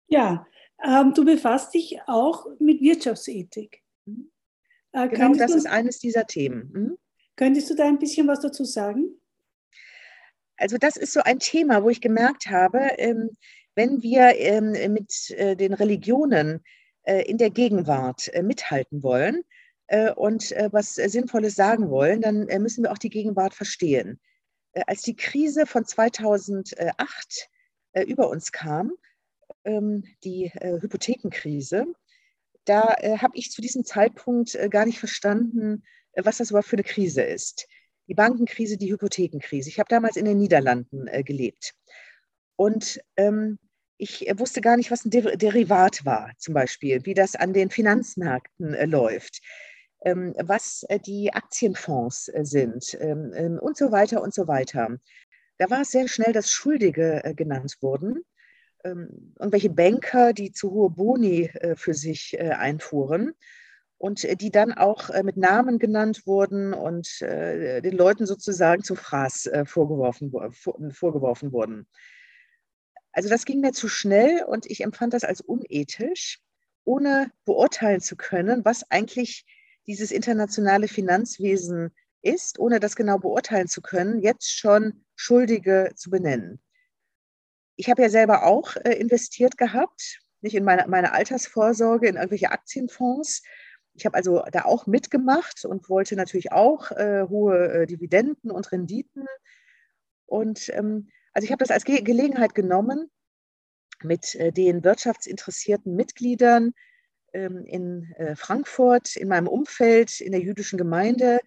[0.09, 0.47] Ja,
[0.83, 3.83] ähm, du befasst dich auch mit Wirtschaftsethik.
[4.07, 4.31] Mhm.
[4.93, 6.71] Äh, genau, das du, ist eines dieser Themen.
[6.73, 6.99] Mhm.
[7.37, 9.21] Könntest du da ein bisschen was dazu sagen?
[10.57, 13.31] Also das ist so ein Thema, wo ich gemerkt habe, ähm,
[13.75, 16.63] wenn wir ähm, mit äh, den Religionen
[17.03, 19.43] äh, in der Gegenwart äh, mithalten wollen
[19.87, 24.21] äh, und äh, was Sinnvolles sagen wollen, dann äh, müssen wir auch die Gegenwart verstehen.
[24.87, 27.49] als die Krise von 2008
[28.07, 28.93] über uns kam,
[29.65, 31.87] ähm, die Hypothekenkrise,
[32.67, 35.83] da habe ich zu diesem Zeitpunkt gar nicht verstanden,
[36.15, 37.67] was das überhaupt für eine Krise ist.
[38.07, 39.69] Die Bankenkrise, die Hypothekenkrise.
[39.71, 41.75] Ich habe damals in den Niederlanden gelebt.
[42.61, 43.59] Und ähm,
[43.97, 47.71] ich äh, wusste gar nicht, was ein Derivat war, zum Beispiel, wie das an den
[47.71, 49.41] Finanzmärkten äh, läuft.
[50.05, 54.99] ähm, was äh, die Aktienfonds äh, sind ähm, ähm, und so weiter und so weiter.
[55.57, 58.25] Da war es sehr schnell, dass Schuldige äh, genannt wurden.
[58.85, 63.33] Ähm, irgendwelche Banker, die zu hohe Boni äh, für sich einfuhren
[63.97, 70.33] und die dann auch mit Namen genannt wurden und den Leuten sozusagen zum Fraß vorgeworfen,
[70.91, 71.87] vorgeworfen wurden.
[73.13, 76.41] Also das ging mir zu schnell und ich empfand das als unethisch,
[76.85, 79.45] ohne beurteilen zu können, was eigentlich
[79.87, 81.91] dieses internationale Finanzwesen
[82.23, 86.61] ist, ohne das genau beurteilen zu können, jetzt schon Schuldige zu benennen.
[87.77, 92.51] Ich habe ja selber auch äh, investiert gehabt, nicht in meine, meine Altersvorsorge, in irgendwelche
[92.51, 93.43] Aktienfonds.
[93.95, 98.71] Ich habe also da auch mitgemacht und wollte natürlich auch äh, hohe äh, Dividenden und
[98.71, 99.27] Renditen.
[100.27, 101.09] Und ähm,
[101.41, 103.11] also ich habe das als Ge Gelegenheit genommen,
[104.03, 106.75] mit äh, den wirtschaftsinteressierten Mitgliedern
[107.33, 111.41] ähm, in äh, Frankfurt, in meinem Umfeld, in der jüdischen Gemeinde,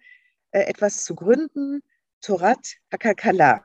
[0.50, 1.80] äh, etwas zu gründen,
[2.20, 3.62] Torat Hakakala,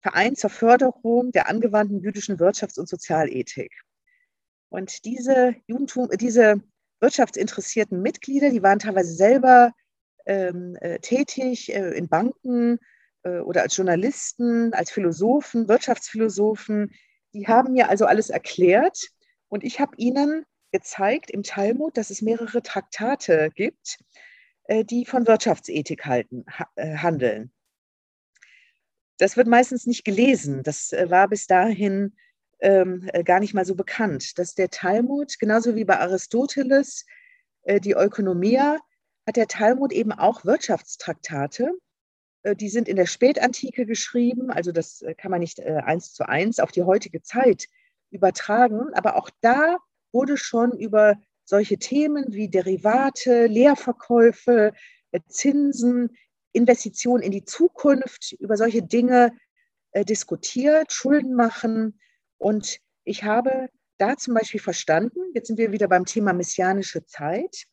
[0.00, 3.72] Verein zur Förderung der angewandten jüdischen Wirtschafts- und Sozialethik.
[4.68, 6.62] Und diese, Judentum, diese
[7.00, 9.72] wirtschaftsinteressierten Mitglieder, die waren teilweise selber
[10.24, 12.91] ähm, äh, tätig äh, in Banken äh,
[13.24, 16.90] oder als Journalisten, als Philosophen, Wirtschaftsphilosophen.
[17.34, 18.98] Die haben mir also alles erklärt
[19.48, 23.98] und ich habe ihnen gezeigt im Talmud, dass es mehrere Traktate gibt,
[24.64, 26.44] äh, die von Wirtschaftsethik halten,
[26.76, 27.52] äh, handeln.
[29.18, 30.62] Das wird meistens nicht gelesen.
[30.62, 32.16] Das äh, war bis dahin
[32.60, 37.04] ähm, gar nicht mal so bekannt, dass der Talmud, genauso wie bei Aristoteles
[37.64, 38.78] die Ökonomia,
[39.26, 41.72] hat der Talmud eben auch Wirtschaftstraktate.
[42.44, 46.72] Die sind in der Spätantike geschrieben, also das kann man nicht eins zu eins auf
[46.72, 47.68] die heutige Zeit
[48.10, 49.78] übertragen, aber auch da
[50.12, 54.72] wurde schon über solche Themen wie Derivate, Leerverkäufe,
[55.10, 56.16] äh, Zinsen,
[56.52, 59.32] Investitionen in die Zukunft, über solche Dinge
[59.92, 61.98] äh, diskutiert, Schulden machen.
[62.38, 63.68] Und ich habe
[63.98, 67.64] da zum Beispiel verstanden, jetzt sind wir wieder beim Thema messianische Zeit,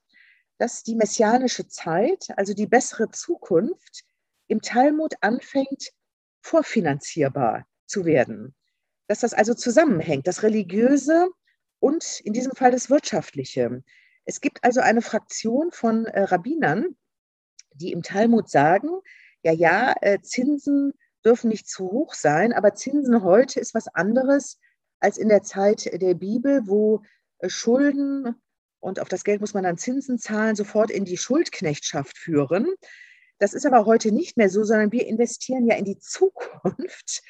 [0.58, 4.04] dass die messianische Zeit, also die bessere Zukunft,
[4.50, 5.92] im Talmud anfängt,
[6.42, 8.54] vorfinanzierbar zu werden.
[9.08, 11.30] Dass das also zusammenhängt, das Religiöse
[11.80, 13.84] und in diesem Fall das Wirtschaftliche.
[14.26, 16.98] Es gibt also eine Fraktion von äh, Rabbinern,
[17.74, 18.90] die im Talmud sagen,
[19.44, 20.94] ja, ja, äh, Zinsen
[21.24, 24.60] dürfen nicht zu hoch sein, aber Zinsen heute ist was anderes
[25.00, 27.04] als in der Zeit der Bibel, wo
[27.40, 28.36] äh, Schulden
[28.80, 32.68] und auf das Geld muss man dann Zinsen zahlen, sofort in die Schuldknechtschaft führen.
[33.40, 37.24] Das ist aber heute nicht mehr so, sondern wir investieren ja in die Zukunft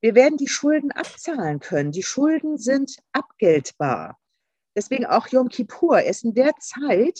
[0.00, 1.90] wir werden die Schulden abzahlen können.
[1.90, 4.18] Die Schulden sind abgeltbar.
[4.76, 6.00] Deswegen auch Yom Kippur.
[6.00, 7.18] Erst in der Zeit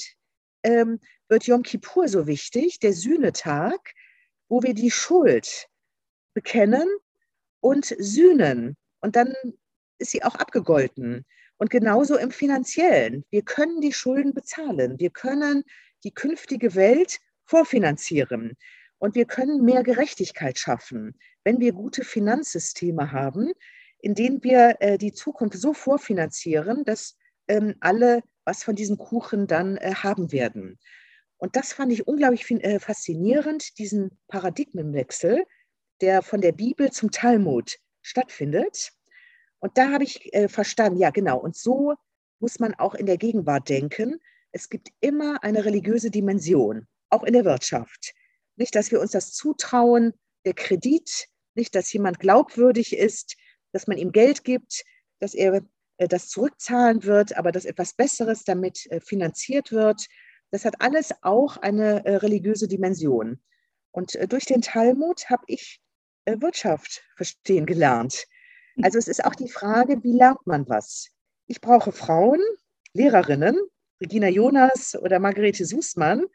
[0.62, 3.94] ähm, wird Yom Kippur so wichtig, der Sühnetag,
[4.48, 5.66] wo wir die Schuld
[6.34, 6.88] bekennen
[7.60, 8.76] und sühnen.
[9.00, 9.34] Und dann
[9.98, 11.26] ist sie auch abgegolten.
[11.56, 13.24] Und genauso im finanziellen.
[13.30, 15.00] Wir können die Schulden bezahlen.
[15.00, 15.64] Wir können
[16.04, 17.18] die künftige Welt
[17.48, 18.56] vorfinanzieren.
[18.98, 23.52] Und wir können mehr Gerechtigkeit schaffen, wenn wir gute Finanzsysteme haben,
[24.00, 27.16] in denen wir äh, die Zukunft so vorfinanzieren, dass
[27.48, 30.78] ähm, alle was von diesem Kuchen dann äh, haben werden.
[31.36, 35.44] Und das fand ich unglaublich äh, faszinierend, diesen Paradigmenwechsel,
[36.00, 38.92] der von der Bibel zum Talmud stattfindet.
[39.60, 41.94] Und da habe ich äh, verstanden, ja genau, und so
[42.40, 44.18] muss man auch in der Gegenwart denken.
[44.52, 48.14] Es gibt immer eine religiöse Dimension, auch in der Wirtschaft.
[48.56, 50.12] Nicht, dass wir uns das zutrauen,
[50.44, 53.36] der Kredit, nicht, dass jemand glaubwürdig ist,
[53.72, 54.84] dass man ihm Geld gibt,
[55.20, 55.62] dass er
[55.98, 60.06] äh, das zurückzahlen wird, aber dass etwas Besseres damit äh, finanziert wird.
[60.50, 63.40] Das hat alles auch eine äh, religiöse Dimension.
[63.90, 65.80] Und durch den Talmud habe ich
[66.24, 68.26] Wirtschaft verstehen gelernt.
[68.82, 71.08] Also es ist auch die Frage, wie lernt man was?
[71.46, 72.40] Ich brauche Frauen,
[72.92, 73.58] Lehrerinnen,
[74.00, 76.26] Regina Jonas oder Margarete Sußmann,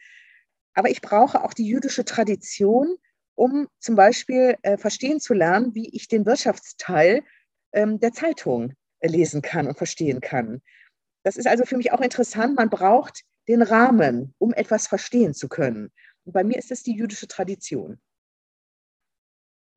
[0.74, 2.96] aber ich brauche auch die jüdische Tradition,
[3.36, 7.24] um zum Beispiel äh, verstehen zu lernen, wie ich den Wirtschaftsteil
[7.74, 10.62] ähm, der Zeitung äh, lesen kann und verstehen kann.
[11.24, 12.56] Das ist also für mich auch interessant.
[12.56, 15.92] Man braucht den Rahmen, um etwas verstehen zu können.
[16.26, 18.00] Und bei mir ist es die jüdische Tradition.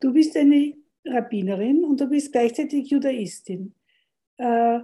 [0.00, 0.74] Du bist eine
[1.04, 3.74] Rabbinerin und du bist gleichzeitig Judaistin.
[4.36, 4.80] Äh,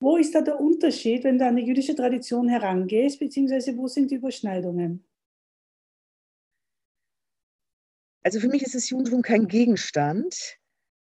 [0.00, 4.10] wo ist da der Unterschied, wenn du an die jüdische Tradition herangehst, beziehungsweise wo sind
[4.10, 5.04] die Überschneidungen?
[8.26, 10.58] Also für mich ist das Judentum kein Gegenstand,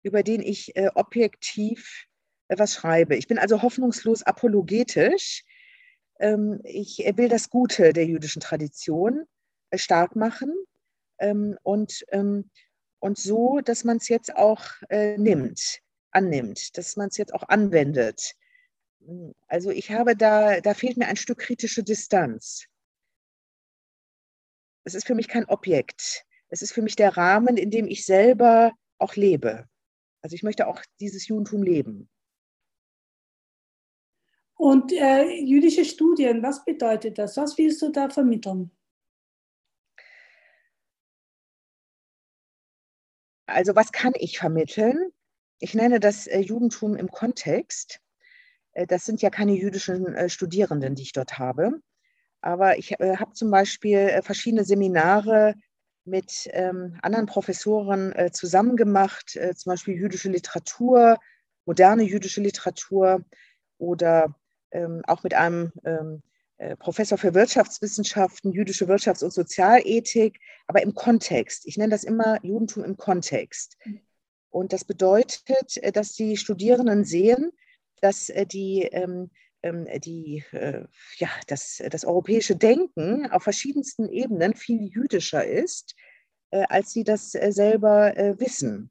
[0.04, 2.06] über den ich äh, objektiv
[2.46, 3.16] etwas schreibe.
[3.16, 5.42] Ich bin also hoffnungslos apologetisch.
[6.20, 9.24] ähm, ich will das Gute der jüdischen Tradition
[9.70, 10.54] äh, stark machen
[11.18, 12.48] ähm, und, ähm,
[13.00, 15.80] und so, dass man es jetzt auch äh, nimmt,
[16.12, 18.36] annimmt, dass man es jetzt auch anwendet.
[19.48, 22.66] Also ich habe da, da fehlt mir ein Stück kritische Distanz.
[24.84, 26.24] Es ist für mich kein Objekt.
[26.50, 29.66] Es ist für mich der Rahmen, in dem ich selber auch lebe.
[30.22, 32.08] Also ich möchte auch dieses Judentum leben.
[34.54, 37.36] Und äh, jüdische Studien, was bedeutet das?
[37.38, 38.70] Was willst du da vermitteln?
[43.46, 45.12] Also was kann ich vermitteln?
[45.60, 48.00] Ich nenne das äh, Judentum im Kontext.
[48.72, 51.80] Äh, das sind ja keine jüdischen äh, Studierenden, die ich dort habe.
[52.42, 55.54] Aber ich äh, habe zum Beispiel äh, verschiedene Seminare
[56.10, 61.18] mit ähm, anderen Professoren äh, zusammen gemacht, äh, zum Beispiel jüdische Literatur,
[61.64, 63.24] moderne jüdische Literatur
[63.78, 64.34] oder
[64.72, 66.22] ähm, auch mit einem ähm,
[66.58, 71.66] äh, Professor für Wirtschaftswissenschaften, jüdische Wirtschafts- und Sozialethik, aber im Kontext.
[71.66, 73.78] Ich nenne das immer Judentum im Kontext.
[74.50, 77.52] Und das bedeutet, äh, dass die Studierenden sehen,
[78.02, 79.30] dass äh, die ähm,
[79.62, 80.84] die, äh,
[81.16, 85.94] ja, das, das europäische Denken auf verschiedensten Ebenen viel jüdischer ist,
[86.50, 88.90] äh, als sie das äh, selber wissen.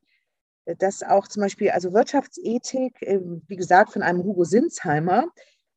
[0.66, 5.32] Dass auch zum Beispiel also Wirtschaftsethik, ähm, wie gesagt, von einem Hugo Sinsheimer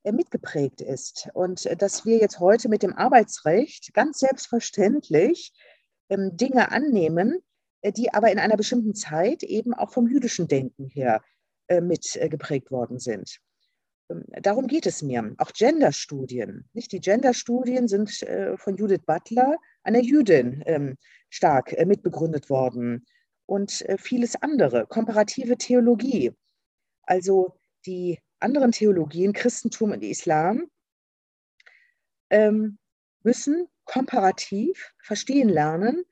[0.04, 1.28] mitgeprägt ist.
[1.32, 5.52] Und dass wir jetzt heute mit dem Arbeitsrecht ganz selbstverständlich
[6.10, 7.38] ähm, Dinge annehmen,
[7.84, 11.22] die aber in einer bestimmten Zeit eben auch vom jüdischen Denken her
[11.80, 13.40] mit geprägt worden sind.
[14.12, 15.34] Ähm, darum geht es mir.
[15.38, 16.68] Auch Genderstudien.
[16.72, 16.92] Nicht?
[16.92, 20.96] Die Genderstudien sind äh, von Judith Butler, einer Jüdin, ähm,
[21.30, 23.06] stark äh, mitbegründet worden.
[23.46, 24.86] Und äh, vieles andere.
[24.86, 26.32] Komparative Theologie.
[27.02, 30.66] Also die anderen Theologien, Christentum und Islam,
[32.30, 32.78] ähm,
[33.22, 36.04] müssen komparativ verstehen lernen,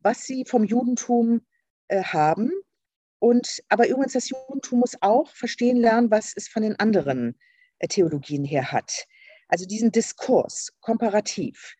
[0.00, 1.42] was sie vom Judentum
[1.92, 2.52] haben
[3.20, 7.38] und, aber übrigens, das Judentum muss auch verstehen lernen, was es von den anderen
[7.78, 9.06] äh, Theologien her hat.
[9.46, 11.74] Also diesen Diskurs, komparativ.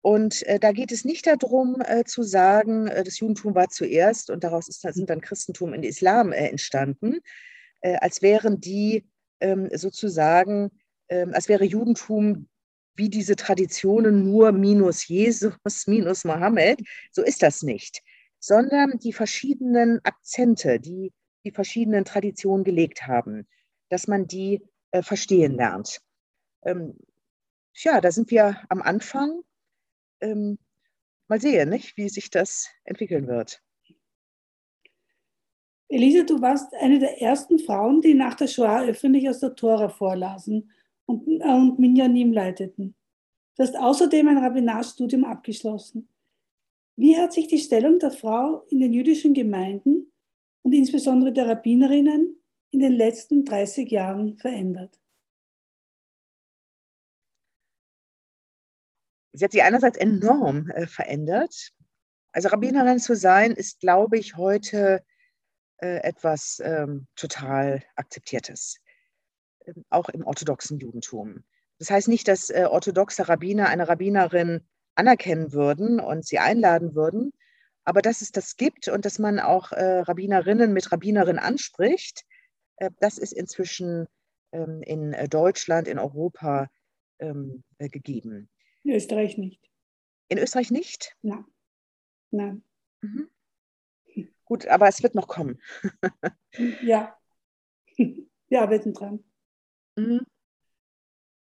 [0.00, 4.30] Und äh, da geht es nicht darum äh, zu sagen, äh, das Judentum war zuerst
[4.30, 7.18] und daraus ist, sind dann Christentum und Islam äh, entstanden,
[7.80, 9.08] äh, als wären die
[9.40, 10.70] ähm, sozusagen,
[11.08, 12.48] ähm, als wäre Judentum
[12.94, 15.54] wie diese Traditionen nur minus Jesus,
[15.86, 16.80] minus Mohammed.
[17.10, 18.02] So ist das nicht
[18.40, 21.12] sondern die verschiedenen Akzente, die
[21.44, 23.46] die verschiedenen Traditionen gelegt haben,
[23.88, 26.00] dass man die äh, verstehen lernt.
[26.62, 26.98] Ähm,
[27.74, 29.42] ja, da sind wir am Anfang.
[30.20, 30.58] Ähm,
[31.28, 33.62] mal sehen, nicht, wie sich das entwickeln wird.
[35.88, 39.88] Elisa, du warst eine der ersten Frauen, die nach der Shoah öffentlich aus der Tora
[39.88, 40.70] vorlasen
[41.06, 42.94] und, äh, und Minyanim leiteten.
[43.56, 46.08] Du hast außerdem ein Rabbinarstudium abgeschlossen.
[47.00, 50.12] Wie hat sich die Stellung der Frau in den jüdischen Gemeinden
[50.60, 52.38] und insbesondere der Rabbinerinnen
[52.72, 55.00] in den letzten 30 Jahren verändert?
[59.32, 61.72] Sie hat sich einerseits enorm äh, verändert.
[62.32, 65.02] Also Rabbinerin zu sein, ist, glaube ich, heute
[65.78, 68.78] äh, etwas ähm, total Akzeptiertes,
[69.60, 71.44] äh, auch im orthodoxen Judentum.
[71.78, 77.32] Das heißt nicht, dass äh, orthodoxe Rabbiner eine Rabbinerin anerkennen würden und sie einladen würden.
[77.84, 82.24] Aber dass es das gibt und dass man auch äh, Rabbinerinnen mit Rabbinerin anspricht,
[82.76, 84.06] äh, das ist inzwischen
[84.52, 86.68] ähm, in äh, Deutschland, in Europa
[87.18, 88.48] ähm, äh, gegeben.
[88.84, 89.70] In Österreich nicht.
[90.28, 91.16] In Österreich nicht?
[91.22, 91.44] Nein.
[92.30, 92.64] Nein.
[93.00, 93.30] Mhm.
[94.44, 95.60] Gut, aber es wird noch kommen.
[96.82, 97.16] ja.
[98.52, 99.22] Ja, wir sind dran.
[99.94, 100.26] Mhm.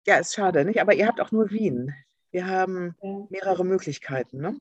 [0.07, 0.81] Ja, ist schade, nicht?
[0.81, 1.93] Aber ihr habt auch nur Wien.
[2.37, 3.27] Wir haben ja.
[3.31, 4.43] mehrere Möglichkeiten.
[4.43, 4.61] Ne?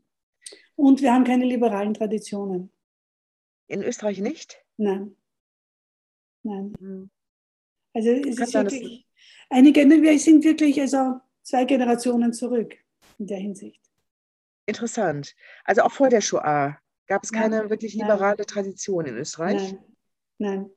[0.77, 2.71] Und wir haben keine liberalen Traditionen.
[3.67, 4.63] In Österreich nicht?
[4.77, 5.17] Nein.
[6.43, 6.73] Nein.
[6.79, 7.09] Mhm.
[7.93, 9.05] Also es ist wirklich,
[9.49, 12.77] einige, wir sind wirklich also zwei Generationen zurück
[13.19, 13.81] in der Hinsicht.
[14.67, 15.35] Interessant.
[15.65, 17.41] Also auch vor der Shoah gab es Nein.
[17.41, 18.47] keine wirklich liberale Nein.
[18.47, 19.75] Tradition in Österreich?
[20.37, 20.69] Nein.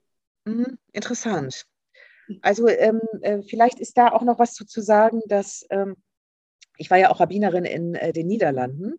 [0.45, 0.57] Nein.
[0.57, 0.79] Mhm.
[0.91, 1.65] Interessant.
[2.43, 5.95] Also ähm, äh, vielleicht ist da auch noch was zu, zu sagen, dass ähm,
[6.79, 8.95] ich war ja auch Rabbinerin in äh, den Niederlanden.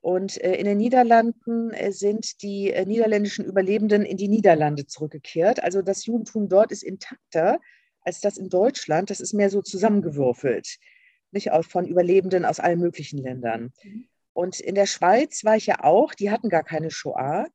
[0.00, 5.62] Und äh, in den Niederlanden äh, sind die niederländischen Überlebenden in die Niederlande zurückgekehrt.
[5.62, 7.58] Also das Judentum dort ist intakter
[8.02, 9.08] als das in Deutschland.
[9.08, 10.76] Das ist mehr so zusammengewürfelt,
[11.30, 13.72] nicht auch von Überlebenden aus allen möglichen Ländern.
[13.82, 14.08] Mhm.
[14.34, 17.46] Und in der Schweiz war ich ja auch, die hatten gar keine Shoah.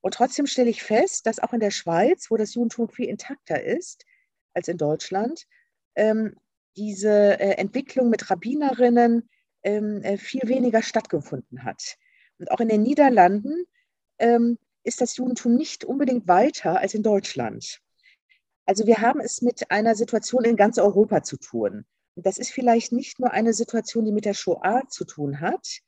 [0.00, 3.62] Und trotzdem stelle ich fest, dass auch in der Schweiz, wo das Judentum viel intakter
[3.62, 4.04] ist
[4.52, 5.46] als in Deutschland,
[5.96, 6.36] ähm,
[6.78, 9.28] diese äh, Entwicklung mit Rabbinerinnen
[9.64, 11.96] ähm, äh, viel weniger stattgefunden hat.
[12.38, 13.64] Und auch in den Niederlanden
[14.18, 17.80] ähm, ist das Judentum nicht unbedingt weiter als in Deutschland.
[18.64, 21.84] Also wir haben es mit einer Situation in ganz Europa zu tun.
[22.14, 25.80] Und das ist vielleicht nicht nur eine Situation, die mit der Shoah zu tun hat,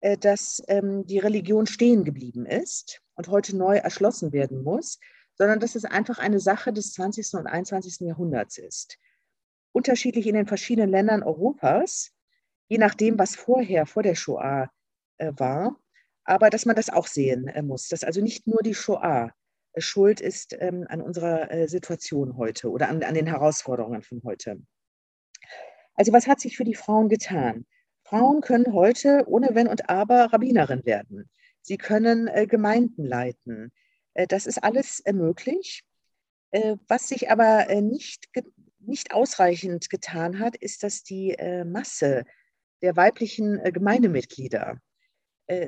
[0.00, 4.98] äh, dass ähm, die Religion stehen geblieben ist und heute neu erschlossen werden muss,
[5.36, 7.34] sondern dass es einfach eine Sache des 20.
[7.34, 8.00] und 21.
[8.00, 8.98] Jahrhunderts ist.
[9.72, 12.12] Unterschiedlich in den verschiedenen Ländern Europas,
[12.68, 14.70] je nachdem, was vorher, vor der Shoah
[15.18, 15.76] äh, war,
[16.24, 19.32] aber dass man das auch sehen äh, muss, dass also nicht nur die Shoah
[19.72, 24.22] äh, schuld ist ähm, an unserer äh, Situation heute oder an, an den Herausforderungen von
[24.24, 24.60] heute.
[25.94, 27.66] Also was hat sich für die Frauen getan?
[28.04, 31.30] Frauen können heute ohne Wenn und Aber Rabbinerin werden.
[31.62, 33.72] Sie können äh, Gemeinden leiten.
[34.14, 35.82] Äh, das ist alles äh, möglich.
[36.86, 38.28] was sich aber nicht,
[38.92, 42.24] nicht ausreichend getan hat, ist, dass die Masse
[42.82, 44.76] der weiblichen Gemeindemitglieder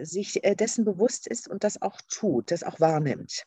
[0.02, 3.46] sich dessen bewusst ist und das auch tut, das auch wahrnimmt.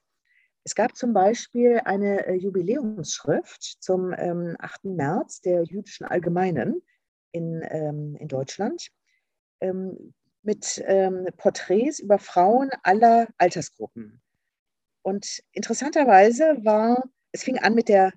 [0.67, 4.19] Es gab zum Beispiel eine Jubiläumsschrift zum 8.
[4.19, 6.81] Ähm, März der Jüdischen Allgemeinen
[7.31, 8.89] in, ähm, in Deutschland
[9.61, 10.83] ähm, mit
[11.37, 14.21] Porträts über Frauen aller Altersgruppen.
[15.03, 17.01] Und interessanterweise war,
[17.31, 18.11] es fing an mit, der,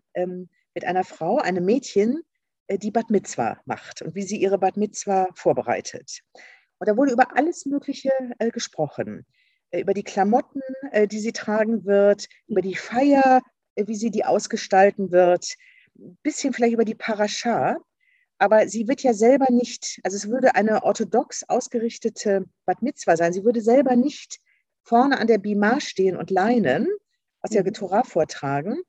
[0.74, 2.22] mit einer Frau, einem Mädchen,
[2.70, 6.20] äh, die Bad Mitzwa macht und wie sie ihre Bad Mitzwa vorbereitet.
[6.78, 9.26] Und da wurde über alles Mögliche äh, gesprochen.
[9.70, 10.62] Äh, über die Klamotten,
[11.10, 13.40] die sie tragen wird, über die Feier,
[13.76, 15.54] wie sie die ausgestalten wird,
[15.98, 17.76] ein bisschen vielleicht über die Parascha.
[18.38, 23.32] Aber sie wird ja selber nicht, also es würde eine orthodox ausgerichtete Bad Mitzwa sein.
[23.32, 24.40] Sie würde selber nicht
[24.82, 26.88] vorne an der Bima stehen und leinen,
[27.42, 27.74] aus der mhm.
[27.74, 28.82] Torah vortragen.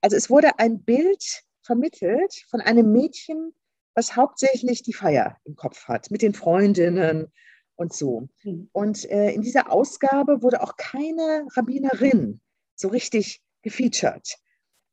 [0.00, 3.52] Also es wurde ein Bild vermittelt von einem Mädchen,
[3.94, 7.32] was hauptsächlich die Feier im Kopf hat, mit den Freundinnen
[7.76, 8.28] und so.
[8.44, 8.68] Mhm.
[8.72, 12.40] Und äh, in dieser Ausgabe wurde auch keine Rabbinerin
[12.76, 14.36] so richtig gefeatured.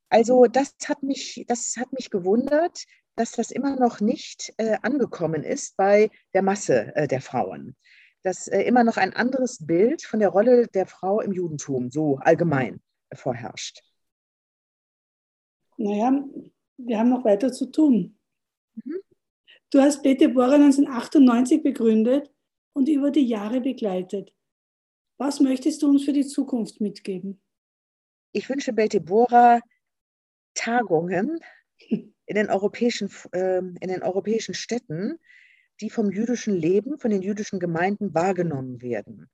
[0.10, 2.86] Also das hat mich, das hat mich gewundert,
[3.16, 7.76] dass das immer noch nicht äh, angekommen ist bei der Masse äh, der Frauen.
[8.24, 12.18] Dass äh, immer noch ein anderes Bild von der Rolle der Frau im Judentum so
[12.18, 13.82] allgemein äh, vorherrscht.
[15.78, 16.24] Naja,
[16.78, 18.18] wir haben noch weiter zu tun.
[18.76, 19.02] Mhm.
[19.70, 22.32] Du hast Bete Bora 1998 begründet
[22.74, 24.34] und über die Jahre begleitet.
[25.18, 27.42] Was möchtest du uns für die Zukunft mitgeben?
[28.34, 29.60] Ich wünsche Beltebora
[30.54, 31.40] Tagungen
[31.80, 35.20] in den, europäischen, äh, in den europäischen Städten,
[35.82, 39.30] die vom jüdischen Leben, von den jüdischen Gemeinden wahrgenommen werden.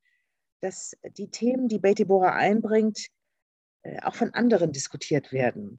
[0.60, 3.08] Dass die Themen, die Beltebora einbringt,
[3.82, 5.78] äh, auch von anderen diskutiert werden.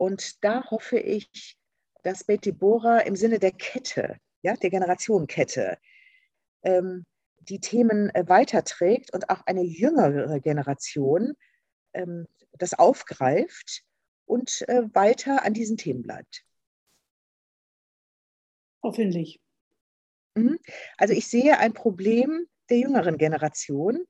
[0.00, 1.58] Und da hoffe ich,
[2.02, 5.76] dass Beltebora im Sinne der Kette, ja, der Generationenkette,
[6.62, 7.04] ähm,
[7.40, 11.34] die Themen äh, weiterträgt und auch eine jüngere Generation
[11.92, 13.82] ähm, das aufgreift
[14.24, 16.46] und äh, weiter an diesen Themen bleibt.
[18.82, 19.38] Hoffentlich.
[20.34, 20.58] Mhm.
[20.96, 24.02] Also ich sehe ein Problem der jüngeren Generation.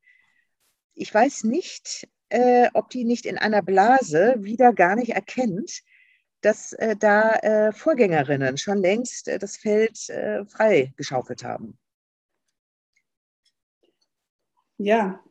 [0.94, 5.82] Ich weiß nicht, äh, ob die nicht in einer Blase wieder gar nicht erkennt,
[6.40, 11.78] dass äh, da äh, Vorgängerinnen schon längst äh, das Feld äh, freigeschaufelt haben.
[14.78, 15.22] Ja,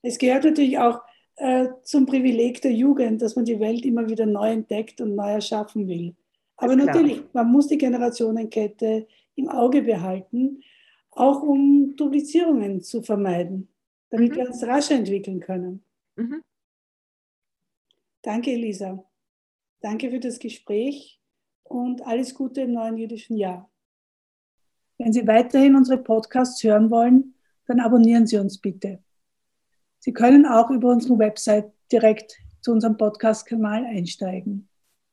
[0.00, 1.02] es gehört natürlich auch
[1.36, 5.32] äh, zum Privileg der Jugend, dass man die Welt immer wieder neu entdeckt und neu
[5.32, 6.14] erschaffen will.
[6.56, 10.62] Aber natürlich, man muss die Generationenkette im Auge behalten,
[11.10, 13.68] auch um Duplizierungen zu vermeiden,
[14.10, 14.36] damit mhm.
[14.36, 15.84] wir uns rascher entwickeln können.
[16.16, 16.42] Mhm.
[18.22, 19.04] Danke, Elisa.
[19.80, 21.20] Danke für das Gespräch
[21.62, 23.70] und alles Gute im neuen jüdischen Jahr.
[24.96, 27.34] Wenn Sie weiterhin unsere Podcasts hören wollen,
[27.66, 29.02] dann abonnieren Sie uns bitte.
[29.98, 34.68] Sie können auch über unsere Website direkt zu unserem Podcast-Kanal einsteigen.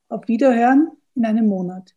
[0.08, 1.94] Auf Wiederhören in einem Monat.